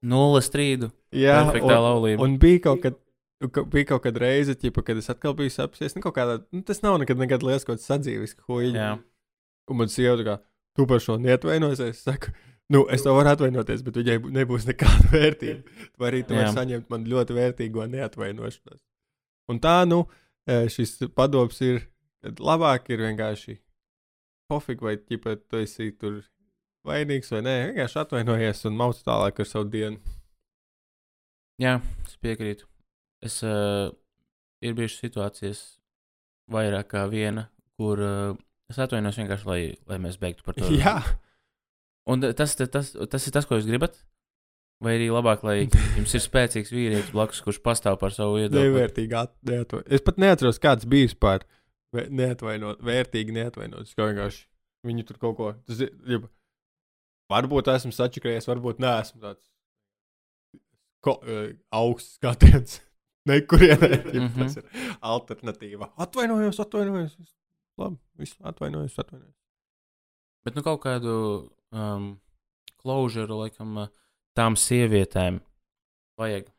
[0.06, 0.92] Nulle strīdu.
[1.16, 2.22] Jā, Perfektā laulība.
[2.22, 3.02] un bija kaut kad.
[3.52, 5.96] Ka- Bija kaut kāda reize, ķipa, kad es atkal biju sapsies.
[5.96, 8.74] Nu, kādā, nu, tas nav nekad, nekad liels kaut kāds sadzīves, ko viņa.
[9.70, 10.36] Un man sieva tā kā,
[10.78, 11.80] tu par šo neatvainojies.
[11.90, 12.32] Es saku,
[12.70, 15.64] nu, es tev varu atvainoties, bet viņai bū- nebūs nekāda vērtība.
[16.00, 18.80] Vai arī tu vari saņemt man ļoti vērtīgo neatvainošanos.
[19.50, 20.08] Un tā, nu,
[20.48, 21.82] eh, šis padoms ir,
[22.24, 23.58] ka labāk ir vienkārši
[24.52, 26.22] pofīgi, vai ķipa, tu esi tur
[26.86, 27.56] vainīgs vai nē.
[27.74, 29.98] Vienkārši atvainojies un mauc tālāk ar savu dienu.
[31.62, 32.66] Jā, es piekrītu.
[33.26, 33.90] Es, uh,
[34.66, 35.62] ir bijušas situācijas,
[36.52, 37.48] vairāk kā viena,
[37.80, 38.40] kur uh,
[38.72, 40.70] es atvainojos vienkārši, lai, lai mēs beigtu par to.
[40.82, 41.00] Jā,
[42.06, 43.98] Un tas, tas, tas, tas ir tas, ko jūs gribat?
[44.84, 45.58] Vai arī labāk, lai
[45.98, 48.70] jums ir spēcīgs vīrietis blakus, kurš pastāv par savu viedokli?
[48.70, 49.90] nevērtīgi neatvainot.
[49.90, 51.48] Es pat neatceros, kāds bija vispār
[51.96, 53.88] neatvainot, vērtīgi neatvainot.
[53.88, 54.44] Es kā vienkārši
[54.86, 55.52] viņu tur kaut ko.
[55.66, 56.22] Tas ja,
[57.34, 59.48] varbūt esmu sačakrējies, varbūt neesmu tāds
[61.06, 62.82] ko, uh, augsts skatiens.
[63.26, 64.42] Nekurienē mm Mhm.
[64.44, 65.90] tas ir alternatīva.
[65.98, 67.16] Atvainojos, atvainojos.
[67.82, 69.34] Labi, viss atvainojos, atvainojos.
[70.46, 71.16] Bet nu kaut kādu
[71.74, 72.12] um,
[72.84, 73.90] klaužeru, laikam, uh,
[74.38, 75.40] tām sievietēm
[76.22, 76.52] vajag.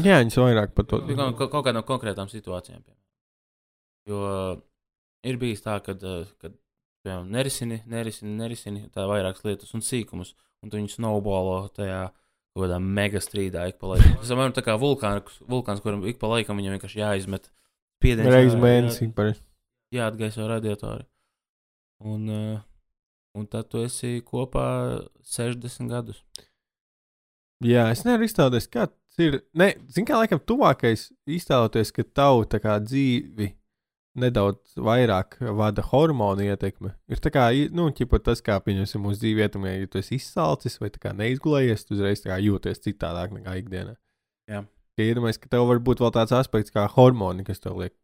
[0.00, 1.00] Jā, viņas vairāk par to.
[1.04, 2.80] Nu, Kaut, kaut, kādām konkrētām situācijām.
[2.86, 3.04] Piemēram.
[4.08, 4.60] Jo uh,
[5.26, 6.54] ir bijis tā, ka, uh, kad
[7.04, 12.04] piemēram, nerisini, nerisini, nerisini tā vairākas lietas un sīkumus, un tu viņus snowballo tajā
[12.54, 14.16] kaut kādā mega strīdā ik pa laikam.
[14.20, 17.50] Tas ir tā kā vulkāns, vulkāns kuram ik pa laikam viņam vienkārši jāizmet
[18.00, 18.32] spiediens.
[18.32, 19.10] Reiz mēnesī.
[19.14, 19.46] parasti.
[19.90, 21.06] Jā, jāatgaiso radiatori.
[22.00, 22.60] Un, uh,
[23.36, 24.66] un tad tu esi kopā
[25.26, 26.22] 60 gadus.
[27.60, 29.42] Jā, es nevaru iztēloties, kā tas ir.
[29.52, 33.50] Nē, zinu, kā laikam tuvākais iztēloties, ka tavu kā dzīvi
[34.18, 36.94] nedaudz vairāk vada hormonu ietekme.
[37.10, 37.88] Ir tā kā, nu,
[38.24, 42.82] tas, kā pieņemsim mūsu dzīvi ietekmē, ja tu esi izsalcis vai neizgulējies, tu uzreiz jūties
[42.86, 43.96] citādāk nekā ikdienā.
[44.50, 44.64] Jā.
[44.98, 47.94] Ka iedomājies, ka tev var būt vēl tāds aspekts kā hormoni, kas tev liek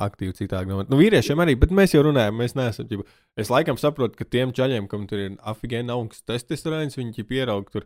[0.00, 0.88] aktīvi citādi domāt.
[0.90, 2.88] Nu, vīriešiem arī, bet mēs jau runājam, mēs neesam.
[2.88, 3.04] Ģipa,
[3.40, 7.68] es laikam saprotu, ka tiem čaļiem, kam tur ir afigēna augsts testosterons, viņi ķip ieraug
[7.72, 7.84] tur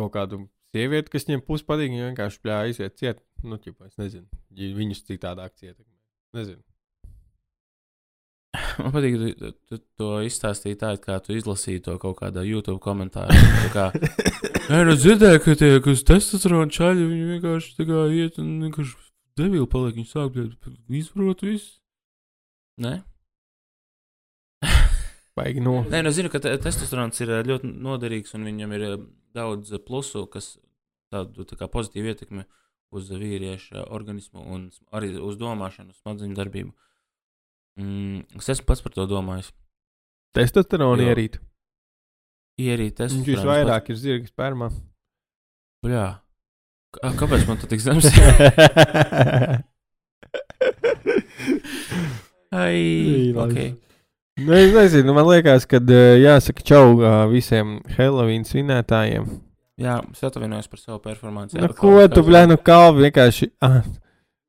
[0.00, 0.44] kaut kādu
[0.74, 3.24] sievieti, kas viņiem pusi patīk, viņi vienkārši pļā aiziet ciet.
[3.42, 5.99] Nu, ķipa, es nezinu, ja viņus citādāk cietekmē.
[6.36, 6.62] Nezinu.
[8.82, 12.42] Man patīk, ka tu, tu to izstāstīji tā, it kā tu izlasīji to kaut kādā
[12.46, 13.34] YouTube komentārā.
[13.34, 13.84] Tā kā,
[14.70, 18.94] Nē, nu dzirdēju, ka tie, kas testosterona čaļi, viņi vienkārši tā kā iet un vienkārši
[19.40, 19.96] devili paliek.
[19.98, 20.38] Viņi sāk
[21.00, 21.72] izprot visu.
[22.80, 22.92] Nē?
[25.38, 25.80] Baigi no.
[25.90, 28.96] Nē, nu zinu, ka te- testosterons ir eh, ļoti noderīgs un viņam ir eh,
[29.34, 30.52] daudz eh, plusu, kas
[31.10, 32.46] tādu tā kā pozitīvu ietekmi
[32.92, 36.72] uz vīrieša organismu un arī uz domāšanu, smadzeņu darbību.
[37.80, 39.52] Mm, es esmu pats par to domājis.
[40.36, 41.38] Testosterona ierīt.
[42.60, 43.30] Ierīt Viņš testosterons.
[43.30, 44.68] visvairāk ir zirga spermā.
[45.86, 46.08] Jā.
[46.98, 48.04] Kā- Kāpēc man tas tik zems?
[52.50, 53.52] Ai, Ī, labi.
[53.70, 53.76] ok.
[54.40, 56.96] Nu, es nezinu, man liekas, ka jāsaka čau
[57.30, 59.26] visiem Halloween svinētājiem.
[59.80, 61.56] Jā, es atvainojos par savu performanci.
[61.60, 63.46] Nu, ko tu, blē, nu kalvi vienkārši.
[63.64, 63.80] Ah,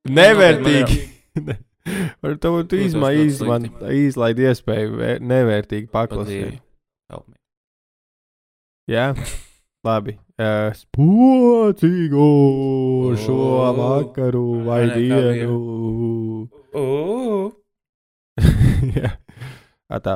[0.09, 0.97] nevērtīgi.
[2.25, 3.93] Ar to tu izma, slikti.
[4.05, 6.59] izlaid iespēju vē- nevērtīgi Paklausīt.
[8.91, 9.05] Jā,
[9.87, 10.17] labi.
[10.41, 12.27] Uh, Spocīgu
[13.23, 13.73] šo O.
[13.77, 15.57] vakaru vai dienu.
[18.97, 19.11] Jā,
[20.01, 20.15] tā.